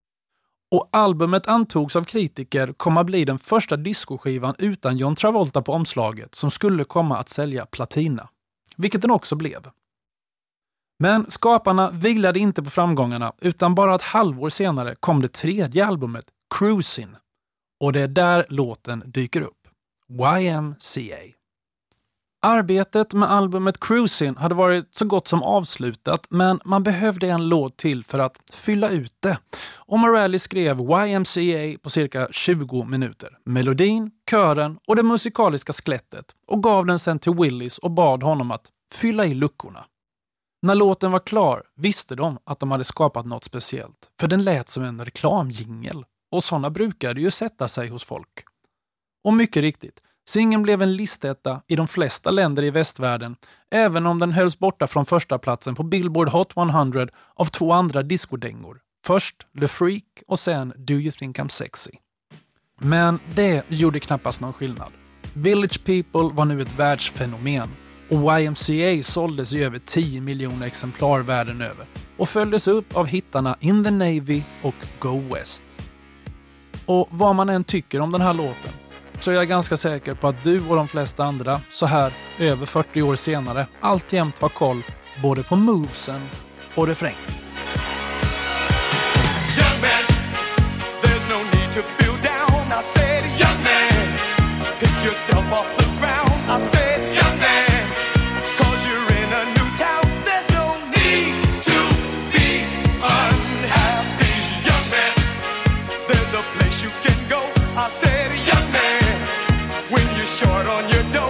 och 0.71 0.89
albumet 0.91 1.47
antogs 1.47 1.95
av 1.95 2.03
kritiker 2.03 2.73
komma 2.77 3.03
bli 3.03 3.25
den 3.25 3.39
första 3.39 3.77
discoskivan 3.77 4.55
utan 4.59 4.97
John 4.97 5.15
Travolta 5.15 5.61
på 5.61 5.71
omslaget 5.71 6.35
som 6.35 6.51
skulle 6.51 6.83
komma 6.83 7.17
att 7.17 7.29
sälja 7.29 7.65
platina. 7.65 8.29
Vilket 8.77 9.01
den 9.01 9.11
också 9.11 9.35
blev. 9.35 9.69
Men 10.99 11.31
skaparna 11.31 11.91
vilade 11.91 12.39
inte 12.39 12.63
på 12.63 12.69
framgångarna 12.69 13.33
utan 13.41 13.75
bara 13.75 13.95
ett 13.95 14.01
halvår 14.01 14.49
senare 14.49 14.95
kom 14.99 15.21
det 15.21 15.33
tredje 15.33 15.85
albumet, 15.85 16.25
Cruisin. 16.55 17.17
Och 17.79 17.93
det 17.93 18.01
är 18.01 18.07
där 18.07 18.45
låten 18.49 19.03
dyker 19.05 19.41
upp. 19.41 19.67
YMCA. 20.39 21.36
Arbetet 22.47 23.13
med 23.13 23.31
albumet 23.31 23.79
Cruisin 23.79 24.37
hade 24.37 24.55
varit 24.55 24.95
så 24.95 25.05
gott 25.05 25.27
som 25.27 25.43
avslutat 25.43 26.27
men 26.29 26.59
man 26.65 26.83
behövde 26.83 27.27
en 27.27 27.49
låt 27.49 27.77
till 27.77 28.03
för 28.03 28.19
att 28.19 28.37
fylla 28.53 28.89
ut 28.89 29.15
det. 29.19 29.37
Och 29.75 29.99
Morelli 29.99 30.39
skrev 30.39 30.79
YMCA 30.79 31.79
på 31.81 31.89
cirka 31.89 32.27
20 32.31 32.83
minuter. 32.83 33.29
Melodin, 33.45 34.11
kören 34.29 34.77
och 34.87 34.95
det 34.95 35.03
musikaliska 35.03 35.73
skelettet 35.73 36.25
och 36.47 36.63
gav 36.63 36.85
den 36.85 36.99
sen 36.99 37.19
till 37.19 37.33
Willis 37.33 37.77
och 37.77 37.91
bad 37.91 38.23
honom 38.23 38.51
att 38.51 38.65
fylla 38.93 39.25
i 39.25 39.33
luckorna. 39.33 39.85
När 40.61 40.75
låten 40.75 41.11
var 41.11 41.19
klar 41.19 41.63
visste 41.75 42.15
de 42.15 42.37
att 42.43 42.59
de 42.59 42.71
hade 42.71 42.83
skapat 42.83 43.25
något 43.25 43.43
speciellt, 43.43 44.11
för 44.19 44.27
den 44.27 44.43
lät 44.43 44.69
som 44.69 44.83
en 44.83 45.05
reklamjingel 45.05 46.05
och 46.31 46.43
sådana 46.43 46.69
brukade 46.69 47.21
ju 47.21 47.31
sätta 47.31 47.67
sig 47.67 47.87
hos 47.87 48.03
folk. 48.03 48.43
Och 49.23 49.33
mycket 49.33 49.61
riktigt, 49.61 50.01
singeln 50.27 50.63
blev 50.63 50.81
en 50.81 50.95
listetta 50.95 51.61
i 51.67 51.75
de 51.75 51.87
flesta 51.87 52.31
länder 52.31 52.63
i 52.63 52.69
västvärlden, 52.69 53.35
även 53.71 54.05
om 54.05 54.19
den 54.19 54.31
hölls 54.31 54.59
borta 54.59 54.87
från 54.87 55.05
första 55.05 55.39
platsen 55.39 55.75
på 55.75 55.83
Billboard 55.83 56.29
Hot 56.29 56.57
100 56.57 57.07
av 57.35 57.45
två 57.45 57.73
andra 57.73 58.03
discodängor. 58.03 58.77
Först 59.05 59.35
Le 59.53 59.67
Freak 59.67 60.03
och 60.27 60.39
sen 60.39 60.73
Do 60.77 60.93
You 60.93 61.11
Think 61.11 61.39
I'm 61.39 61.47
Sexy. 61.47 61.91
Men 62.79 63.19
det 63.35 63.63
gjorde 63.67 63.99
knappast 63.99 64.41
någon 64.41 64.53
skillnad. 64.53 64.91
Village 65.33 65.83
People 65.85 66.35
var 66.35 66.45
nu 66.45 66.61
ett 66.61 66.79
världsfenomen 66.79 67.69
och 68.09 68.39
YMCA 68.39 69.03
såldes 69.03 69.53
i 69.53 69.63
över 69.63 69.79
10 69.79 70.21
miljoner 70.21 70.67
exemplar 70.67 71.19
världen 71.19 71.61
över 71.61 71.85
och 72.17 72.29
följdes 72.29 72.67
upp 72.67 72.97
av 72.97 73.07
hittarna 73.07 73.57
In 73.59 73.83
the 73.83 73.91
Navy 73.91 74.43
och 74.61 74.75
Go 74.99 75.23
West. 75.33 75.63
Och 76.85 77.07
vad 77.11 77.35
man 77.35 77.49
än 77.49 77.63
tycker 77.63 77.99
om 77.99 78.11
den 78.11 78.21
här 78.21 78.33
låten 78.33 78.73
så 79.19 79.31
är 79.31 79.35
jag 79.35 79.47
ganska 79.47 79.77
säker 79.77 80.13
på 80.13 80.27
att 80.27 80.43
du 80.43 80.67
och 80.67 80.75
de 80.75 80.87
flesta 80.87 81.23
andra, 81.23 81.61
så 81.69 81.85
här 81.85 82.13
över 82.39 82.65
40 82.65 83.01
år 83.01 83.15
senare, 83.15 83.67
alltjämt 83.79 84.41
har 84.41 84.49
koll 84.49 84.83
både 85.21 85.43
på 85.43 85.55
movesen 85.55 86.21
och 86.75 86.87
refrängen. 86.87 87.17
yourself 95.07 95.51
off 95.53 95.77
short 110.37 110.67
on 110.67 110.87
your 110.89 111.03
dough. 111.11 111.26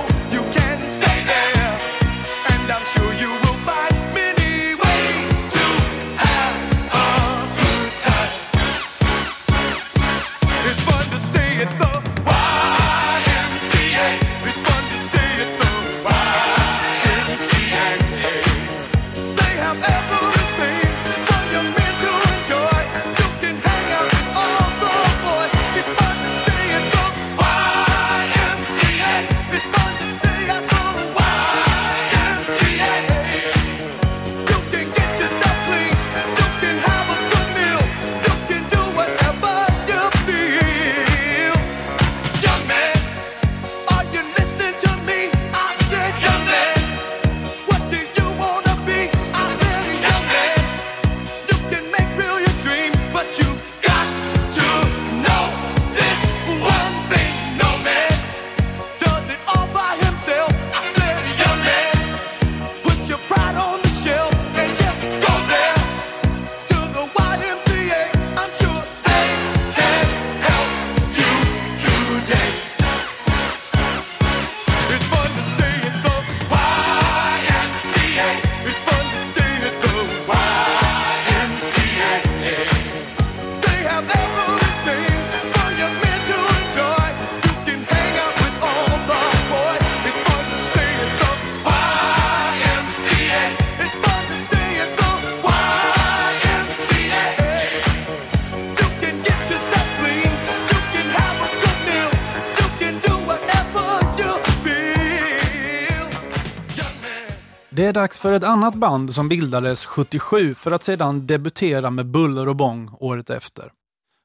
Dags 107.98 108.18
för 108.18 108.34
ett 108.34 108.44
annat 108.44 108.76
band 108.76 109.14
som 109.14 109.30
bildades 109.30 109.86
77 109.86 110.56
för 110.56 110.72
att 110.72 110.84
sedan 110.84 111.28
debutera 111.28 111.90
med 111.90 112.06
buller 112.06 112.48
och 112.48 112.56
bång 112.56 112.90
året 113.00 113.30
efter. 113.30 113.72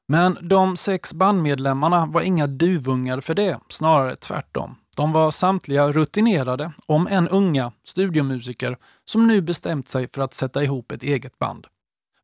Men 0.07 0.37
de 0.41 0.77
sex 0.77 1.13
bandmedlemmarna 1.13 2.05
var 2.05 2.21
inga 2.21 2.47
duvungar 2.47 3.21
för 3.21 3.35
det, 3.35 3.59
snarare 3.69 4.15
tvärtom. 4.15 4.75
De 4.97 5.11
var 5.11 5.31
samtliga 5.31 5.91
rutinerade, 5.91 6.71
om 6.85 7.07
än 7.07 7.27
unga, 7.27 7.71
studiomusiker 7.83 8.77
som 9.05 9.27
nu 9.27 9.41
bestämt 9.41 9.87
sig 9.87 10.07
för 10.13 10.21
att 10.21 10.33
sätta 10.33 10.63
ihop 10.63 10.91
ett 10.91 11.03
eget 11.03 11.39
band. 11.39 11.67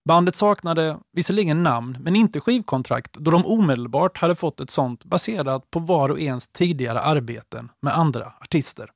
Bandet 0.06 0.36
saknade 0.36 0.97
visserligen 1.14 1.64
namn, 1.64 1.97
men 2.02 2.16
inte 2.16 2.39
skivkontrakt 2.39 3.14
då 3.14 3.32
de 3.32 3.45
omedelbart 3.45 4.18
hade 4.18 4.36
fått 4.36 4.60
ett 4.60 4.70
sånt 4.70 5.06
baserat 5.06 5.72
på 5.72 5.80
var 5.80 6.10
och 6.10 6.20
ens 6.20 6.47
tidigare 6.47 7.00
arbeten 7.00 7.70
med 7.82 7.97
andra 7.97 8.34
artister. 8.41 8.89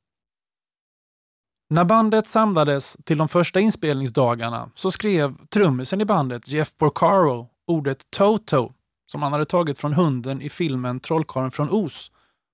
När 1.74 1.86
bandet 1.86 2.28
samlades 2.28 2.98
till 3.04 3.18
de 3.18 3.28
första 3.28 3.60
inspelningsdagarna 3.60 4.70
så 4.76 4.92
skrev 4.92 5.36
trummisen 5.48 6.02
i 6.02 6.06
bandet 6.06 6.48
Jeff 6.48 6.78
Porcaro 6.78 7.50
ordet 7.68 7.98
Toto, 8.10 8.74
som 9.12 9.24
han 9.24 9.32
hade 9.32 9.46
tagit 9.46 9.80
från 9.80 9.94
hunden 9.94 10.42
i 10.42 10.50
filmen 10.50 11.00
Trollkarlen 11.00 11.52
från 11.52 11.70
Oz, 11.70 12.12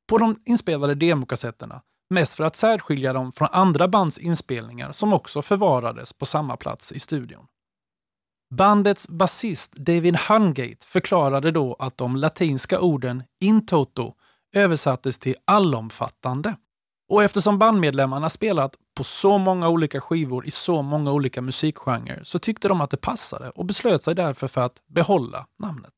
på 0.09 0.17
de 0.17 0.35
inspelade 0.45 0.95
demokassetterna, 0.95 1.81
mest 2.09 2.35
för 2.35 2.43
att 2.43 2.55
särskilja 2.55 3.13
dem 3.13 3.31
från 3.31 3.47
andra 3.51 3.87
bands 3.87 4.17
inspelningar 4.17 4.91
som 4.91 5.13
också 5.13 5.41
förvarades 5.41 6.13
på 6.13 6.25
samma 6.25 6.57
plats 6.57 6.91
i 6.91 6.99
studion. 6.99 7.45
Bandets 8.55 9.09
basist 9.09 9.75
David 9.75 10.15
Hungate 10.15 10.87
förklarade 10.87 11.51
då 11.51 11.75
att 11.79 11.97
de 11.97 12.15
latinska 12.15 12.79
orden 12.79 13.23
in 13.41 13.65
toto 13.65 14.13
översattes 14.55 15.17
till 15.17 15.35
allomfattande. 15.45 16.55
Och 17.09 17.23
eftersom 17.23 17.57
bandmedlemmarna 17.57 18.29
spelat 18.29 18.75
på 18.97 19.03
så 19.03 19.37
många 19.37 19.69
olika 19.69 20.01
skivor 20.01 20.45
i 20.45 20.51
så 20.51 20.81
många 20.81 21.11
olika 21.11 21.41
musikgenrer 21.41 22.21
så 22.23 22.39
tyckte 22.39 22.67
de 22.67 22.81
att 22.81 22.89
det 22.89 22.97
passade 22.97 23.49
och 23.49 23.65
beslöt 23.65 24.03
sig 24.03 24.15
därför 24.15 24.47
för 24.47 24.61
att 24.61 24.81
behålla 24.87 25.45
namnet. 25.59 25.93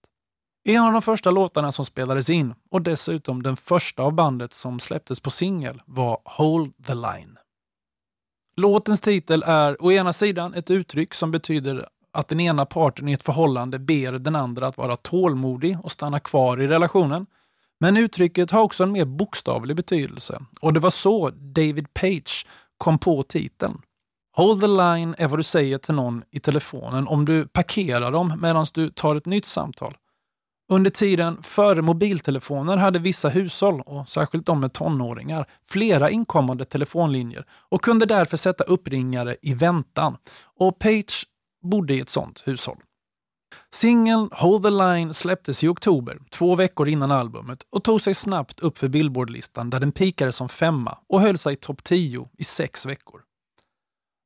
En 0.63 0.83
av 0.83 0.93
de 0.93 1.01
första 1.01 1.31
låtarna 1.31 1.71
som 1.71 1.85
spelades 1.85 2.29
in 2.29 2.53
och 2.71 2.81
dessutom 2.81 3.43
den 3.43 3.57
första 3.57 4.03
av 4.03 4.13
bandet 4.13 4.53
som 4.53 4.79
släpptes 4.79 5.19
på 5.19 5.29
singel 5.29 5.81
var 5.85 6.17
Hold 6.25 6.85
the 6.85 6.93
Line. 6.93 7.37
Låtens 8.55 9.01
titel 9.01 9.43
är 9.47 9.83
å 9.83 9.91
ena 9.91 10.13
sidan 10.13 10.53
ett 10.53 10.69
uttryck 10.69 11.13
som 11.13 11.31
betyder 11.31 11.87
att 12.13 12.27
den 12.27 12.39
ena 12.39 12.65
parten 12.65 13.07
i 13.07 13.13
ett 13.13 13.23
förhållande 13.23 13.79
ber 13.79 14.11
den 14.11 14.35
andra 14.35 14.67
att 14.67 14.77
vara 14.77 14.95
tålmodig 14.95 15.77
och 15.83 15.91
stanna 15.91 16.19
kvar 16.19 16.61
i 16.61 16.67
relationen. 16.67 17.25
Men 17.81 17.97
uttrycket 17.97 18.51
har 18.51 18.61
också 18.61 18.83
en 18.83 18.91
mer 18.91 19.05
bokstavlig 19.05 19.75
betydelse 19.75 20.41
och 20.61 20.73
det 20.73 20.79
var 20.79 20.89
så 20.89 21.29
David 21.29 21.93
Page 21.93 22.45
kom 22.77 22.97
på 22.99 23.23
titeln. 23.23 23.81
Hold 24.35 24.61
the 24.61 24.67
line 24.67 25.15
är 25.17 25.27
vad 25.27 25.39
du 25.39 25.43
säger 25.43 25.77
till 25.77 25.95
någon 25.95 26.23
i 26.31 26.39
telefonen 26.39 27.07
om 27.07 27.25
du 27.25 27.47
parkerar 27.47 28.11
dem 28.11 28.39
medan 28.41 28.65
du 28.73 28.89
tar 28.89 29.15
ett 29.15 29.25
nytt 29.25 29.45
samtal. 29.45 29.95
Under 30.71 30.89
tiden 30.89 31.43
före 31.43 31.81
mobiltelefoner 31.81 32.77
hade 32.77 32.99
vissa 32.99 33.29
hushåll, 33.29 33.81
och 33.81 34.09
särskilt 34.09 34.45
de 34.45 34.59
med 34.59 34.73
tonåringar, 34.73 35.45
flera 35.65 36.09
inkommande 36.09 36.65
telefonlinjer 36.65 37.45
och 37.51 37.81
kunde 37.81 38.05
därför 38.05 38.37
sätta 38.37 38.63
uppringare 38.63 39.35
i 39.41 39.53
väntan. 39.53 40.17
Och 40.59 40.79
Page 40.79 41.25
bodde 41.63 41.93
i 41.93 41.99
ett 41.99 42.09
sånt 42.09 42.43
hushåll. 42.45 42.77
Singeln 43.73 44.29
Hold 44.31 44.63
the 44.63 44.69
Line 44.69 45.13
släpptes 45.13 45.63
i 45.63 45.67
oktober, 45.67 46.19
två 46.29 46.55
veckor 46.55 46.87
innan 46.87 47.11
albumet 47.11 47.59
och 47.71 47.83
tog 47.83 48.01
sig 48.01 48.13
snabbt 48.13 48.59
upp 48.59 48.77
för 48.77 48.87
Billboardlistan 48.87 49.69
där 49.69 49.79
den 49.79 49.91
pikade 49.91 50.31
som 50.31 50.49
femma 50.49 50.97
och 51.09 51.21
höll 51.21 51.37
sig 51.37 51.53
i 51.53 51.55
topp 51.55 51.83
10 51.83 52.29
i 52.37 52.43
sex 52.43 52.85
veckor. 52.85 53.21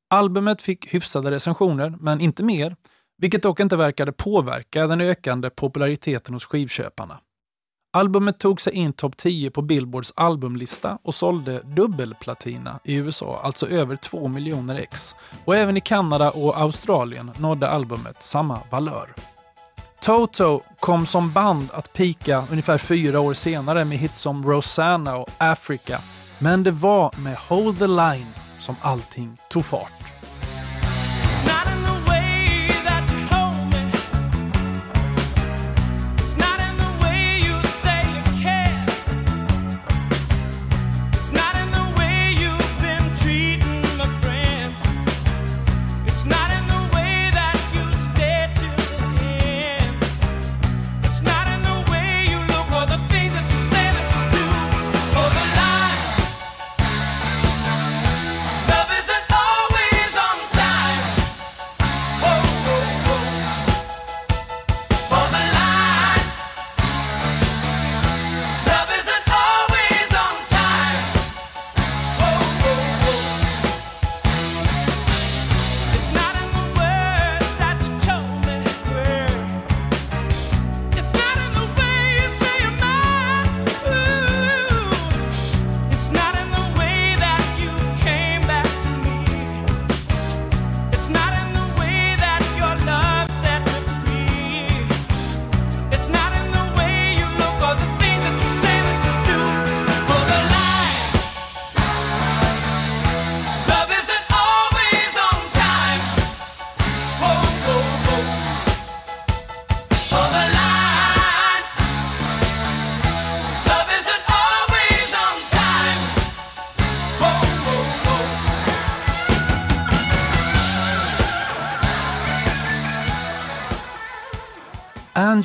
Albumet 0.10 0.62
fick 0.62 0.94
hyfsade 0.94 1.32
recensioner, 1.32 1.94
men 2.00 2.22
inte 2.22 2.44
mer, 2.44 2.76
vilket 3.18 3.44
dock 3.44 3.60
inte 3.60 3.76
verkade 3.76 4.12
påverka 4.12 4.88
den 4.88 5.02
ökande 5.02 5.50
populariteten 5.50 6.34
hos 6.34 6.46
skivköparna. 6.46 7.20
Albumet 7.96 8.40
tog 8.40 8.62
sig 8.62 8.74
in 8.74 8.94
topp 8.94 9.18
10 9.18 9.52
på 9.52 9.62
Billboards 9.62 10.14
albumlista 10.16 10.98
och 11.04 11.16
sålde 11.16 11.62
dubbelplatina 11.66 12.80
i 12.84 12.96
USA, 12.96 13.42
alltså 13.44 13.68
över 13.68 13.96
2 13.96 14.28
miljoner 14.28 14.76
ex. 14.76 15.16
Och 15.46 15.56
även 15.56 15.78
i 15.78 15.82
Kanada 15.82 16.32
och 16.32 16.58
Australien 16.58 17.32
nådde 17.38 17.70
albumet 17.70 18.24
samma 18.24 18.60
valör. 18.72 19.14
Toto 20.02 20.62
kom 20.80 21.06
som 21.06 21.34
band 21.34 21.70
att 21.74 21.94
pika 21.94 22.44
ungefär 22.52 22.78
fyra 22.78 23.20
år 23.20 23.34
senare 23.34 23.86
med 23.86 23.98
hits 23.98 24.20
som 24.20 24.46
Rosanna 24.46 25.16
och 25.16 25.30
Africa. 25.38 26.00
Men 26.40 26.64
det 26.64 26.72
var 26.72 27.16
med 27.18 27.36
Hold 27.36 27.80
the 27.80 27.88
Line 27.88 28.34
som 28.60 28.76
allting 28.82 29.38
tog 29.50 29.66
fart. 29.66 30.06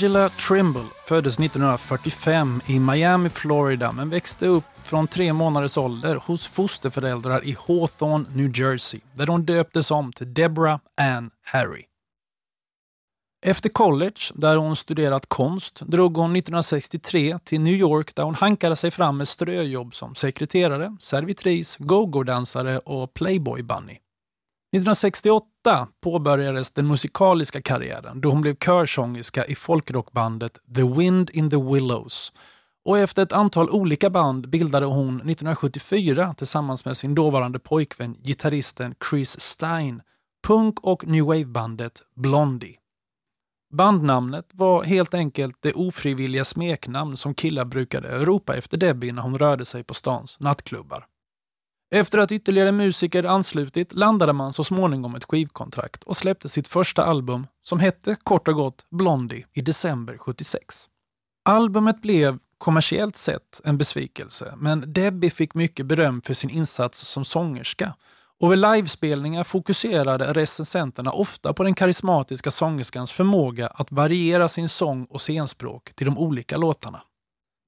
Angela 0.01 0.29
Trimble 0.29 0.87
föddes 1.05 1.39
1945 1.39 2.61
i 2.67 2.79
Miami, 2.79 3.29
Florida 3.29 3.93
men 3.93 4.11
växte 4.11 4.47
upp 4.47 4.65
från 4.83 5.07
tre 5.07 5.33
månaders 5.33 5.79
ålder 5.79 6.17
hos 6.17 6.47
fosterföräldrar 6.47 7.45
i 7.45 7.57
Hawthorne, 7.67 8.25
New 8.35 8.59
Jersey 8.59 9.01
där 9.15 9.27
hon 9.27 9.45
döptes 9.45 9.91
om 9.91 10.13
till 10.13 10.35
Deborah 10.35 10.79
Ann 11.01 11.31
Harry. 11.43 11.85
Efter 13.47 13.69
college, 13.69 14.21
där 14.35 14.57
hon 14.57 14.77
studerat 14.77 15.27
konst, 15.29 15.81
drog 15.81 16.17
hon 16.17 16.37
1963 16.37 17.39
till 17.45 17.61
New 17.61 17.75
York 17.75 18.15
där 18.15 18.23
hon 18.23 18.35
hankade 18.35 18.77
sig 18.77 18.91
fram 18.91 19.17
med 19.17 19.29
ströjobb 19.29 19.95
som 19.95 20.15
sekreterare, 20.15 20.97
servitris, 21.01 21.77
go-go-dansare 21.77 22.79
och 22.79 23.15
playboy-bunny. 23.15 23.99
1968 24.73 25.89
påbörjades 26.01 26.71
den 26.71 26.87
musikaliska 26.87 27.62
karriären 27.62 28.21
då 28.21 28.31
hon 28.31 28.41
blev 28.41 28.57
körsångerska 28.57 29.45
i 29.45 29.55
folkrockbandet 29.55 30.59
The 30.75 30.83
Wind 30.83 31.31
in 31.31 31.51
the 31.51 31.57
Willows. 31.57 32.33
Och 32.85 32.99
efter 32.99 33.23
ett 33.23 33.33
antal 33.33 33.71
olika 33.71 34.11
band 34.11 34.49
bildade 34.51 34.87
hon 34.87 35.14
1974 35.14 36.35
tillsammans 36.35 36.85
med 36.85 36.97
sin 36.97 37.14
dåvarande 37.14 37.59
pojkvän 37.59 38.14
gitarristen 38.14 38.95
Chris 39.11 39.41
Stein 39.41 40.03
punk 40.47 40.81
och 40.81 41.07
new 41.07 41.25
wave-bandet 41.25 42.03
Blondie. 42.16 42.77
Bandnamnet 43.73 44.47
var 44.53 44.83
helt 44.83 45.14
enkelt 45.14 45.57
det 45.61 45.73
ofrivilliga 45.73 46.45
smeknamn 46.45 47.16
som 47.16 47.35
killar 47.35 47.64
brukade 47.64 48.25
ropa 48.25 48.57
efter 48.57 48.77
Debbie 48.77 49.12
när 49.12 49.23
hon 49.23 49.39
rörde 49.39 49.64
sig 49.64 49.85
på 49.85 49.95
stans 49.95 50.41
nattklubbar. 50.41 51.07
Efter 51.95 52.18
att 52.18 52.32
ytterligare 52.32 52.72
musiker 52.72 53.24
anslutit 53.24 53.93
landade 53.93 54.32
man 54.32 54.53
så 54.53 54.64
småningom 54.64 55.14
ett 55.14 55.24
skivkontrakt 55.24 56.05
och 56.05 56.16
släppte 56.16 56.49
sitt 56.49 56.68
första 56.68 57.05
album 57.05 57.47
som 57.62 57.80
hette 57.80 58.16
kort 58.22 58.49
och 58.49 58.55
gott 58.55 58.86
Blondie 58.91 59.47
i 59.53 59.61
december 59.61 60.16
76. 60.18 60.86
Albumet 61.45 62.03
blev 62.03 62.38
kommersiellt 62.59 63.16
sett 63.16 63.61
en 63.64 63.78
besvikelse 63.78 64.55
men 64.57 64.93
Debbie 64.93 65.30
fick 65.30 65.55
mycket 65.55 65.86
beröm 65.86 66.22
för 66.22 66.34
sin 66.34 66.51
insats 66.51 66.99
som 66.99 67.24
sångerska 67.24 67.95
och 68.41 68.53
vid 68.53 68.59
livespelningar 68.59 69.45
fokuserade 69.45 70.32
recensenterna 70.32 71.11
ofta 71.11 71.53
på 71.53 71.62
den 71.62 71.74
karismatiska 71.74 72.51
sångerskans 72.51 73.12
förmåga 73.12 73.66
att 73.66 73.93
variera 73.93 74.49
sin 74.49 74.68
sång 74.68 75.05
och 75.05 75.20
scenspråk 75.20 75.95
till 75.95 76.07
de 76.07 76.18
olika 76.18 76.57
låtarna. 76.57 77.03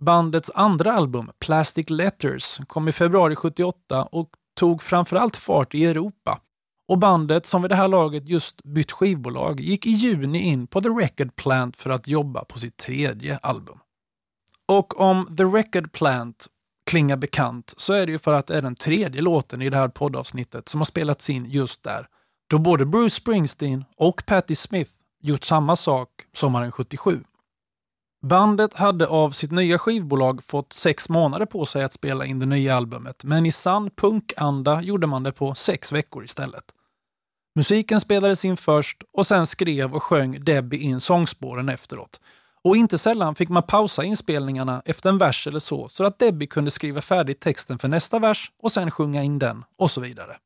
Bandets 0.02 0.50
andra 0.54 0.92
album, 0.92 1.30
Plastic 1.38 1.90
Letters, 1.90 2.60
kom 2.66 2.88
i 2.88 2.92
februari 2.92 3.36
78 3.36 4.02
och 4.02 4.28
tog 4.60 4.82
framförallt 4.82 5.36
fart 5.36 5.74
i 5.74 5.84
Europa. 5.84 6.38
Och 6.88 6.98
bandet, 6.98 7.46
som 7.46 7.62
vid 7.62 7.70
det 7.70 7.74
här 7.74 7.88
laget 7.88 8.28
just 8.28 8.62
bytt 8.62 8.92
skivbolag, 8.92 9.60
gick 9.60 9.86
i 9.86 9.90
juni 9.90 10.38
in 10.38 10.66
på 10.66 10.80
The 10.80 10.88
Record 10.88 11.36
Plant 11.36 11.76
för 11.76 11.90
att 11.90 12.08
jobba 12.08 12.44
på 12.44 12.58
sitt 12.58 12.76
tredje 12.76 13.36
album. 13.36 13.78
Och 14.68 15.00
om 15.00 15.36
The 15.36 15.44
Record 15.44 15.92
Plant 15.92 16.46
klingar 16.90 17.16
bekant 17.16 17.74
så 17.76 17.92
är 17.92 18.06
det 18.06 18.12
ju 18.12 18.18
för 18.18 18.32
att 18.32 18.46
det 18.46 18.56
är 18.56 18.62
den 18.62 18.74
tredje 18.74 19.22
låten 19.22 19.62
i 19.62 19.70
det 19.70 19.76
här 19.76 19.88
poddavsnittet 19.88 20.68
som 20.68 20.80
har 20.80 20.84
spelats 20.84 21.30
in 21.30 21.44
just 21.44 21.82
där. 21.82 22.06
Då 22.50 22.58
både 22.58 22.86
Bruce 22.86 23.14
Springsteen 23.14 23.84
och 23.96 24.22
Patti 24.26 24.54
Smith 24.54 24.90
gjort 25.22 25.44
samma 25.44 25.76
sak 25.76 26.08
sommaren 26.32 26.72
77. 26.72 27.24
Bandet 28.22 28.74
hade 28.74 29.06
av 29.06 29.30
sitt 29.30 29.50
nya 29.50 29.78
skivbolag 29.78 30.44
fått 30.44 30.72
sex 30.72 31.08
månader 31.08 31.46
på 31.46 31.66
sig 31.66 31.84
att 31.84 31.92
spela 31.92 32.26
in 32.26 32.38
det 32.38 32.46
nya 32.46 32.76
albumet, 32.76 33.24
men 33.24 33.46
i 33.46 33.52
sann 33.52 33.90
punkanda 33.90 34.82
gjorde 34.82 35.06
man 35.06 35.22
det 35.22 35.32
på 35.32 35.54
sex 35.54 35.92
veckor 35.92 36.24
istället. 36.24 36.64
Musiken 37.54 38.00
spelades 38.00 38.44
in 38.44 38.56
först 38.56 39.02
och 39.12 39.26
sen 39.26 39.46
skrev 39.46 39.94
och 39.94 40.02
sjöng 40.02 40.44
Debbie 40.44 40.78
in 40.78 41.00
sångspåren 41.00 41.68
efteråt. 41.68 42.20
Och 42.64 42.76
inte 42.76 42.98
sällan 42.98 43.34
fick 43.34 43.48
man 43.48 43.62
pausa 43.62 44.04
inspelningarna 44.04 44.82
efter 44.84 45.10
en 45.10 45.18
vers 45.18 45.46
eller 45.46 45.60
så, 45.60 45.88
så 45.88 46.04
att 46.04 46.18
Debbie 46.18 46.46
kunde 46.46 46.70
skriva 46.70 47.00
färdigt 47.00 47.40
texten 47.40 47.78
för 47.78 47.88
nästa 47.88 48.18
vers 48.18 48.52
och 48.62 48.72
sen 48.72 48.90
sjunga 48.90 49.22
in 49.22 49.38
den 49.38 49.64
och 49.78 49.90
så 49.90 50.00
vidare. 50.00 50.36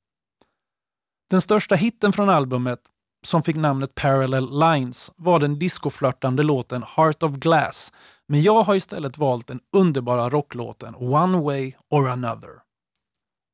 Den 1.30 1.40
största 1.40 1.74
hitten 1.74 2.12
från 2.12 2.28
albumet 2.28 2.80
som 3.26 3.42
fick 3.42 3.56
namnet 3.56 3.94
Parallel 3.94 4.58
Lines 4.58 5.12
var 5.16 5.38
den 5.38 5.58
discoflörtande 5.58 6.42
låten 6.42 6.84
Heart 6.96 7.22
of 7.22 7.32
Glass, 7.32 7.92
men 8.28 8.42
jag 8.42 8.62
har 8.62 8.74
istället 8.74 9.18
valt 9.18 9.46
den 9.46 9.60
underbara 9.72 10.30
rocklåten 10.30 10.94
One 10.94 11.40
Way 11.40 11.72
or 11.90 12.08
Another. 12.08 12.50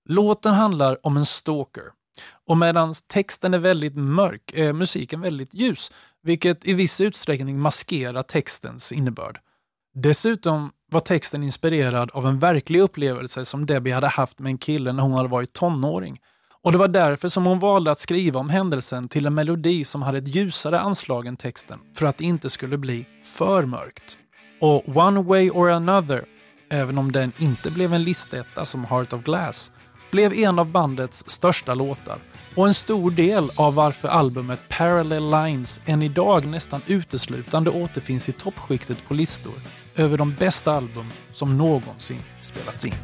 Låten 0.08 0.54
handlar 0.54 1.06
om 1.06 1.16
en 1.16 1.26
stalker 1.26 1.82
och 2.48 2.56
medan 2.56 2.94
texten 3.06 3.54
är 3.54 3.58
väldigt 3.58 3.96
mörk 3.96 4.52
är 4.54 4.72
musiken 4.72 5.20
väldigt 5.20 5.54
ljus, 5.54 5.92
vilket 6.22 6.66
i 6.66 6.74
viss 6.74 7.00
utsträckning 7.00 7.60
maskerar 7.60 8.22
textens 8.22 8.92
innebörd. 8.92 9.38
Dessutom 9.94 10.70
var 10.90 11.00
texten 11.00 11.42
inspirerad 11.42 12.10
av 12.10 12.26
en 12.26 12.38
verklig 12.38 12.80
upplevelse 12.80 13.44
som 13.44 13.66
Debbie 13.66 13.92
hade 13.92 14.08
haft 14.08 14.38
med 14.38 14.50
en 14.50 14.58
kille 14.58 14.92
när 14.92 15.02
hon 15.02 15.12
hade 15.12 15.28
varit 15.28 15.52
tonåring 15.52 16.18
och 16.64 16.72
det 16.72 16.78
var 16.78 16.88
därför 16.88 17.28
som 17.28 17.44
hon 17.44 17.58
valde 17.58 17.90
att 17.90 17.98
skriva 17.98 18.40
om 18.40 18.50
händelsen 18.50 19.08
till 19.08 19.26
en 19.26 19.34
melodi 19.34 19.84
som 19.84 20.02
hade 20.02 20.18
ett 20.18 20.34
ljusare 20.34 20.80
anslag 20.80 21.26
än 21.26 21.36
texten 21.36 21.78
för 21.94 22.06
att 22.06 22.18
det 22.18 22.24
inte 22.24 22.50
skulle 22.50 22.78
bli 22.78 23.06
för 23.24 23.66
mörkt. 23.66 24.18
Och 24.60 24.96
One 24.96 25.22
Way 25.22 25.50
or 25.50 25.70
Another, 25.70 26.24
även 26.70 26.98
om 26.98 27.12
den 27.12 27.32
inte 27.38 27.70
blev 27.70 27.94
en 27.94 28.04
listetta 28.04 28.64
som 28.64 28.84
Heart 28.84 29.12
of 29.12 29.22
Glass, 29.22 29.72
blev 30.12 30.32
en 30.32 30.58
av 30.58 30.70
bandets 30.70 31.24
största 31.30 31.74
låtar 31.74 32.18
och 32.56 32.66
en 32.66 32.74
stor 32.74 33.10
del 33.10 33.50
av 33.56 33.74
varför 33.74 34.08
albumet 34.08 34.60
Parallel 34.68 35.30
Lines 35.30 35.80
än 35.86 36.02
idag 36.02 36.46
nästan 36.46 36.80
uteslutande 36.86 37.70
återfinns 37.70 38.28
i 38.28 38.32
toppskiktet 38.32 39.04
på 39.08 39.14
listor 39.14 39.54
över 39.96 40.18
de 40.18 40.34
bästa 40.34 40.72
album 40.72 41.06
som 41.32 41.58
någonsin 41.58 42.22
spelats 42.40 42.84
in. 42.84 42.94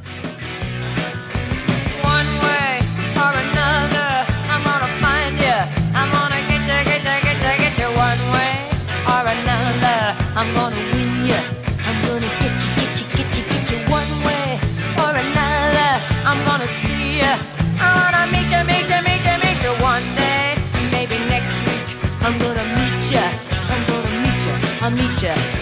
future. 25.19 25.58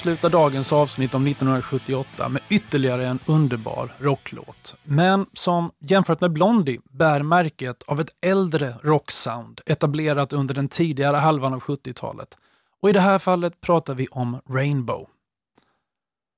Avsluta 0.00 0.28
dagens 0.28 0.72
avsnitt 0.72 1.14
om 1.14 1.26
1978 1.26 2.28
med 2.28 2.42
ytterligare 2.48 3.06
en 3.06 3.18
underbar 3.26 3.96
rocklåt. 3.98 4.76
Men 4.84 5.26
som 5.32 5.70
jämfört 5.80 6.20
med 6.20 6.32
Blondie 6.32 6.80
bär 6.90 7.22
märket 7.22 7.82
av 7.82 8.00
ett 8.00 8.24
äldre 8.24 8.74
rocksound 8.82 9.60
etablerat 9.66 10.32
under 10.32 10.54
den 10.54 10.68
tidigare 10.68 11.16
halvan 11.16 11.54
av 11.54 11.60
70-talet. 11.60 12.28
Och 12.82 12.90
i 12.90 12.92
det 12.92 13.00
här 13.00 13.18
fallet 13.18 13.60
pratar 13.60 13.94
vi 13.94 14.06
om 14.06 14.40
Rainbow. 14.48 15.06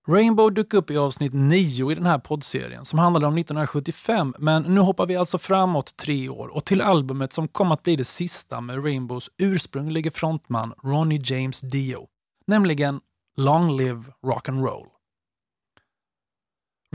Rainbow 0.09 0.55
dök 0.55 0.75
upp 0.75 0.91
i 0.91 0.97
avsnitt 0.97 1.33
9 1.35 1.93
i 1.93 1.95
den 1.95 2.07
här 2.07 2.19
poddserien 2.19 2.85
som 2.85 2.99
handlade 2.99 3.27
om 3.27 3.39
1975 3.39 4.35
men 4.39 4.63
nu 4.63 4.81
hoppar 4.81 5.07
vi 5.07 5.17
alltså 5.17 5.39
framåt 5.39 5.97
tre 5.97 6.29
år 6.29 6.49
och 6.49 6.65
till 6.65 6.81
albumet 6.81 7.33
som 7.33 7.49
kom 7.49 7.73
att 7.73 7.83
bli 7.83 7.97
det 7.97 8.05
sista 8.05 8.61
med 8.61 8.85
Rainbows 8.85 9.31
ursprunglige 9.39 10.11
frontman 10.11 10.75
Ronnie 10.83 11.21
James 11.25 11.61
Dio 11.61 12.07
nämligen 12.47 13.01
Long 13.37 13.77
Live 13.77 14.05
Rock 14.27 14.49
and 14.49 14.65
Roll. 14.65 14.87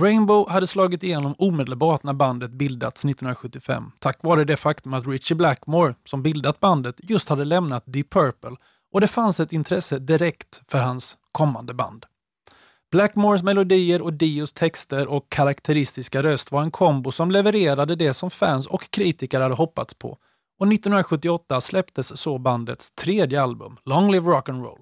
Rainbow 0.01 0.49
hade 0.49 0.67
slagit 0.67 1.03
igenom 1.03 1.35
omedelbart 1.37 2.03
när 2.03 2.13
bandet 2.13 2.51
bildats 2.51 3.05
1975 3.05 3.91
tack 3.99 4.23
vare 4.23 4.43
det 4.43 4.57
faktum 4.57 4.93
att 4.93 5.07
Richie 5.07 5.37
Blackmore, 5.37 5.95
som 6.05 6.23
bildat 6.23 6.59
bandet, 6.59 6.95
just 7.03 7.29
hade 7.29 7.45
lämnat 7.45 7.83
Deep 7.85 8.09
Purple 8.09 8.55
och 8.93 9.01
det 9.01 9.07
fanns 9.07 9.39
ett 9.39 9.53
intresse 9.53 9.99
direkt 9.99 10.61
för 10.67 10.77
hans 10.77 11.17
kommande 11.31 11.73
band. 11.73 12.05
Blackmores 12.91 13.43
melodier 13.43 14.01
och 14.01 14.13
Dios 14.13 14.53
texter 14.53 15.07
och 15.07 15.29
karaktäristiska 15.29 16.23
röst 16.23 16.51
var 16.51 16.61
en 16.61 16.71
kombo 16.71 17.11
som 17.11 17.31
levererade 17.31 17.95
det 17.95 18.13
som 18.13 18.31
fans 18.31 18.67
och 18.67 18.91
kritiker 18.91 19.41
hade 19.41 19.55
hoppats 19.55 19.93
på 19.93 20.09
och 20.59 20.67
1978 20.73 21.61
släpptes 21.61 22.17
så 22.17 22.37
bandets 22.37 22.91
tredje 22.91 23.41
album, 23.41 23.77
Long 23.85 24.11
Live 24.11 24.31
Rock 24.31 24.49
and 24.49 24.63
Roll 24.63 24.81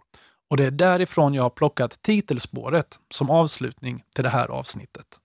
och 0.49 0.57
det 0.57 0.65
är 0.65 0.71
därifrån 0.71 1.33
jag 1.33 1.43
har 1.43 1.49
plockat 1.49 2.01
titelspåret 2.01 2.99
som 3.09 3.29
avslutning 3.29 4.03
till 4.15 4.23
det 4.23 4.29
här 4.29 4.47
avsnittet. 4.47 5.19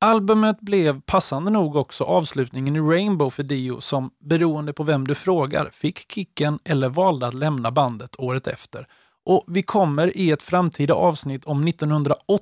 Albumet 0.00 0.60
blev 0.60 1.00
passande 1.00 1.50
nog 1.50 1.76
också 1.76 2.04
avslutningen 2.04 2.76
i 2.76 2.80
Rainbow 2.80 3.30
för 3.30 3.42
Dio 3.42 3.80
som, 3.80 4.10
beroende 4.24 4.72
på 4.72 4.82
vem 4.82 5.06
du 5.06 5.14
frågar, 5.14 5.70
fick 5.72 6.12
kicken 6.12 6.58
eller 6.64 6.88
valde 6.88 7.26
att 7.26 7.34
lämna 7.34 7.70
bandet 7.70 8.16
året 8.18 8.46
efter. 8.46 8.86
Och 9.26 9.44
vi 9.46 9.62
kommer 9.62 10.16
i 10.16 10.30
ett 10.30 10.42
framtida 10.42 10.94
avsnitt 10.94 11.44
om 11.44 11.68
1980 11.68 12.40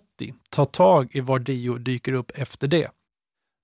ta 0.50 0.64
tag 0.64 1.08
i 1.10 1.20
var 1.20 1.38
Dio 1.38 1.78
dyker 1.78 2.12
upp 2.12 2.30
efter 2.34 2.68
det. 2.68 2.90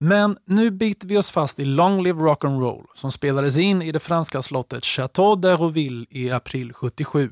Men 0.04 0.36
nu 0.44 0.70
biter 0.70 1.08
vi 1.08 1.18
oss 1.18 1.30
fast 1.30 1.60
i 1.60 1.64
Long 1.64 2.02
Live 2.02 2.20
Rock'n'Roll 2.20 2.84
som 2.94 3.12
spelades 3.12 3.58
in 3.58 3.82
i 3.82 3.92
det 3.92 4.00
franska 4.00 4.42
slottet 4.42 4.84
Château 4.84 5.36
d'Aroville 5.36 6.06
i 6.10 6.30
april 6.30 6.72
77. 6.72 7.30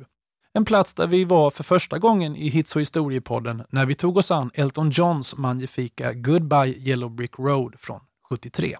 En 0.58 0.64
plats 0.64 0.94
där 0.94 1.06
vi 1.06 1.24
var 1.24 1.50
för 1.50 1.64
första 1.64 1.98
gången 1.98 2.36
i 2.36 2.48
Hits 2.48 2.76
och 2.76 2.80
historiepodden 2.80 3.64
när 3.68 3.86
vi 3.86 3.94
tog 3.94 4.16
oss 4.16 4.30
an 4.30 4.50
Elton 4.54 4.90
Johns 4.90 5.36
magnifika 5.36 6.12
Goodbye 6.12 6.74
Yellow 6.78 7.10
Brick 7.10 7.38
Road 7.38 7.74
från 7.78 8.00
73. 8.28 8.76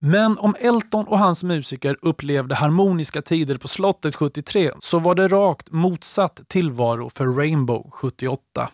Men 0.00 0.38
om 0.38 0.54
Elton 0.58 1.06
och 1.08 1.18
hans 1.18 1.42
musiker 1.42 1.96
upplevde 2.02 2.54
harmoniska 2.54 3.22
tider 3.22 3.56
på 3.56 3.68
slottet 3.68 4.14
73 4.14 4.70
så 4.80 4.98
var 4.98 5.14
det 5.14 5.28
rakt 5.28 5.70
motsatt 5.70 6.40
tillvaro 6.48 7.10
för 7.10 7.26
Rainbow 7.26 7.90
78. 7.90 8.70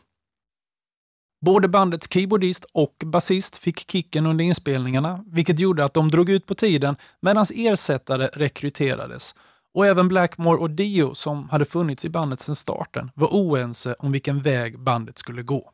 Både 1.46 1.68
bandets 1.68 2.12
keyboardist 2.12 2.64
och 2.72 2.94
basist 3.06 3.56
fick 3.56 3.90
kicken 3.90 4.26
under 4.26 4.44
inspelningarna, 4.44 5.24
vilket 5.26 5.60
gjorde 5.60 5.84
att 5.84 5.94
de 5.94 6.10
drog 6.10 6.30
ut 6.30 6.46
på 6.46 6.54
tiden 6.54 6.96
medan 7.22 7.46
ersättare 7.54 8.26
rekryterades. 8.32 9.34
Och 9.74 9.86
även 9.86 10.08
Blackmore 10.08 10.58
och 10.58 10.70
Dio, 10.70 11.14
som 11.14 11.48
hade 11.48 11.64
funnits 11.64 12.04
i 12.04 12.08
bandet 12.08 12.40
sedan 12.40 12.54
starten, 12.54 13.10
var 13.14 13.28
oense 13.28 13.94
om 13.98 14.12
vilken 14.12 14.42
väg 14.42 14.80
bandet 14.80 15.18
skulle 15.18 15.42
gå. 15.42 15.70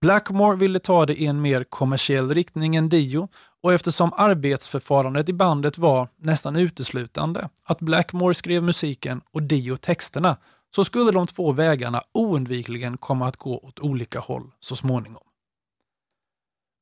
Blackmore 0.00 0.56
ville 0.56 0.78
ta 0.78 1.06
det 1.06 1.14
i 1.14 1.26
en 1.26 1.42
mer 1.42 1.64
kommersiell 1.64 2.34
riktning 2.34 2.76
än 2.76 2.88
Dio 2.88 3.28
och 3.62 3.72
eftersom 3.72 4.12
arbetsförfarandet 4.16 5.28
i 5.28 5.32
bandet 5.32 5.78
var 5.78 6.08
nästan 6.16 6.56
uteslutande 6.56 7.48
att 7.64 7.80
Blackmore 7.80 8.34
skrev 8.34 8.62
musiken 8.62 9.20
och 9.32 9.42
Dio 9.42 9.76
texterna 9.76 10.36
så 10.74 10.84
skulle 10.84 11.10
de 11.10 11.26
två 11.26 11.52
vägarna 11.52 12.02
oundvikligen 12.14 12.98
komma 12.98 13.28
att 13.28 13.36
gå 13.36 13.58
åt 13.58 13.80
olika 13.80 14.20
håll 14.20 14.52
så 14.60 14.76
småningom. 14.76 15.22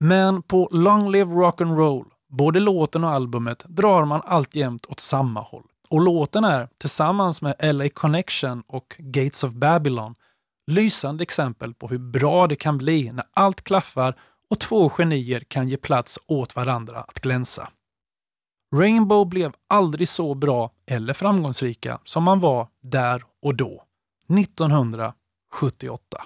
Men 0.00 0.42
på 0.42 0.68
Long 0.72 1.12
Live 1.12 1.30
Rock'n'Roll, 1.30 2.04
både 2.28 2.60
låten 2.60 3.04
och 3.04 3.10
albumet, 3.10 3.64
drar 3.68 4.04
man 4.04 4.22
alltjämt 4.24 4.86
åt 4.86 5.00
samma 5.00 5.40
håll. 5.40 5.66
Och 5.90 6.00
låten 6.00 6.44
är, 6.44 6.68
tillsammans 6.78 7.42
med 7.42 7.74
LA 7.74 7.88
Connection 7.88 8.62
och 8.66 8.96
Gates 8.98 9.44
of 9.44 9.52
Babylon, 9.52 10.14
lysande 10.70 11.22
exempel 11.22 11.74
på 11.74 11.88
hur 11.88 11.98
bra 11.98 12.46
det 12.46 12.56
kan 12.56 12.78
bli 12.78 13.12
när 13.12 13.24
allt 13.32 13.64
klaffar 13.64 14.14
och 14.50 14.60
två 14.60 14.90
genier 14.90 15.40
kan 15.40 15.68
ge 15.68 15.76
plats 15.76 16.18
åt 16.26 16.56
varandra 16.56 17.00
att 17.00 17.20
glänsa. 17.20 17.68
Rainbow 18.74 19.28
blev 19.28 19.52
aldrig 19.68 20.08
så 20.08 20.34
bra 20.34 20.70
eller 20.86 21.14
framgångsrika 21.14 21.98
som 22.04 22.24
man 22.24 22.40
var 22.40 22.68
där 22.82 23.22
och 23.42 23.54
då, 23.54 23.82
1978. 24.38 26.24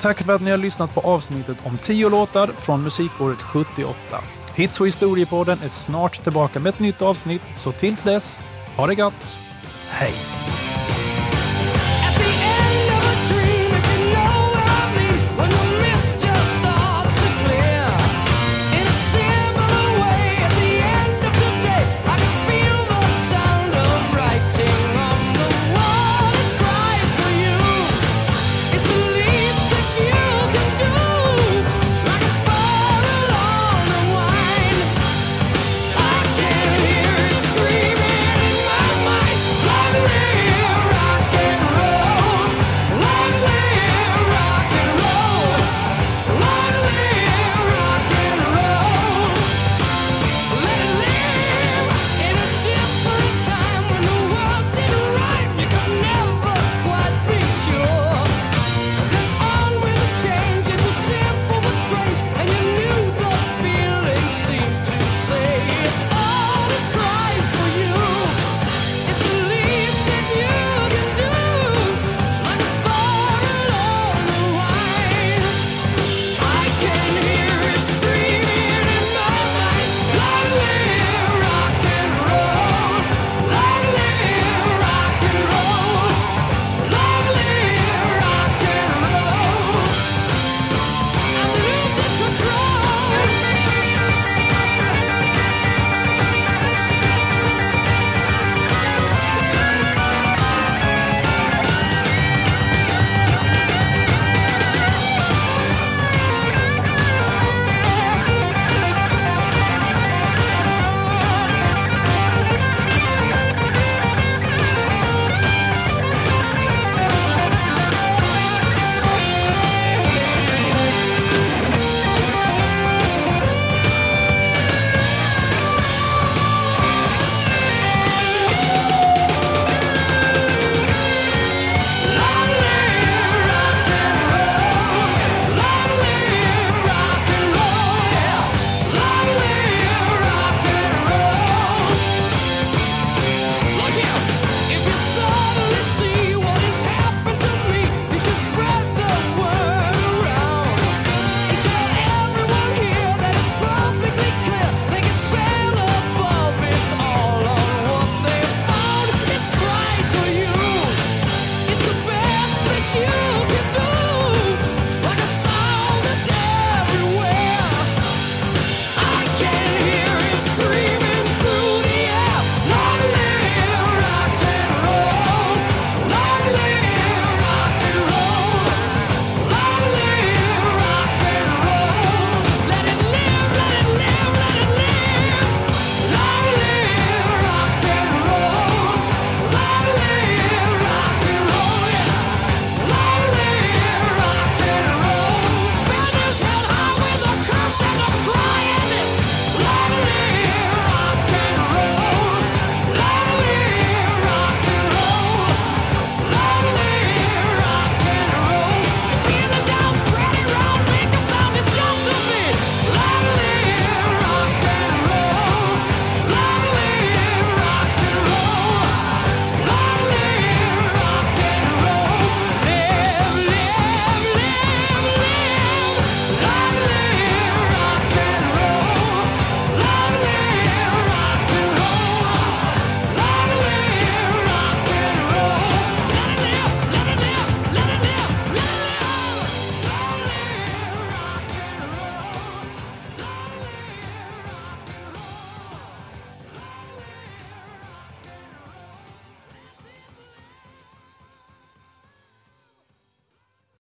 Tack 0.00 0.22
för 0.22 0.34
att 0.34 0.42
ni 0.42 0.50
har 0.50 0.58
lyssnat 0.58 0.94
på 0.94 1.00
avsnittet 1.00 1.56
om 1.64 1.78
10 1.78 2.08
låtar 2.08 2.46
från 2.46 2.82
musikåret 2.82 3.42
78. 3.42 3.94
Hits 4.56 4.80
och 4.80 4.86
historiepodden 4.86 5.58
är 5.64 5.68
snart 5.68 6.22
tillbaka 6.22 6.60
med 6.60 6.70
ett 6.70 6.80
nytt 6.80 7.02
avsnitt, 7.02 7.42
så 7.58 7.72
tills 7.72 8.02
dess, 8.02 8.42
ha 8.76 8.86
det 8.86 8.94
gott! 8.94 9.38
Hej! 9.88 10.14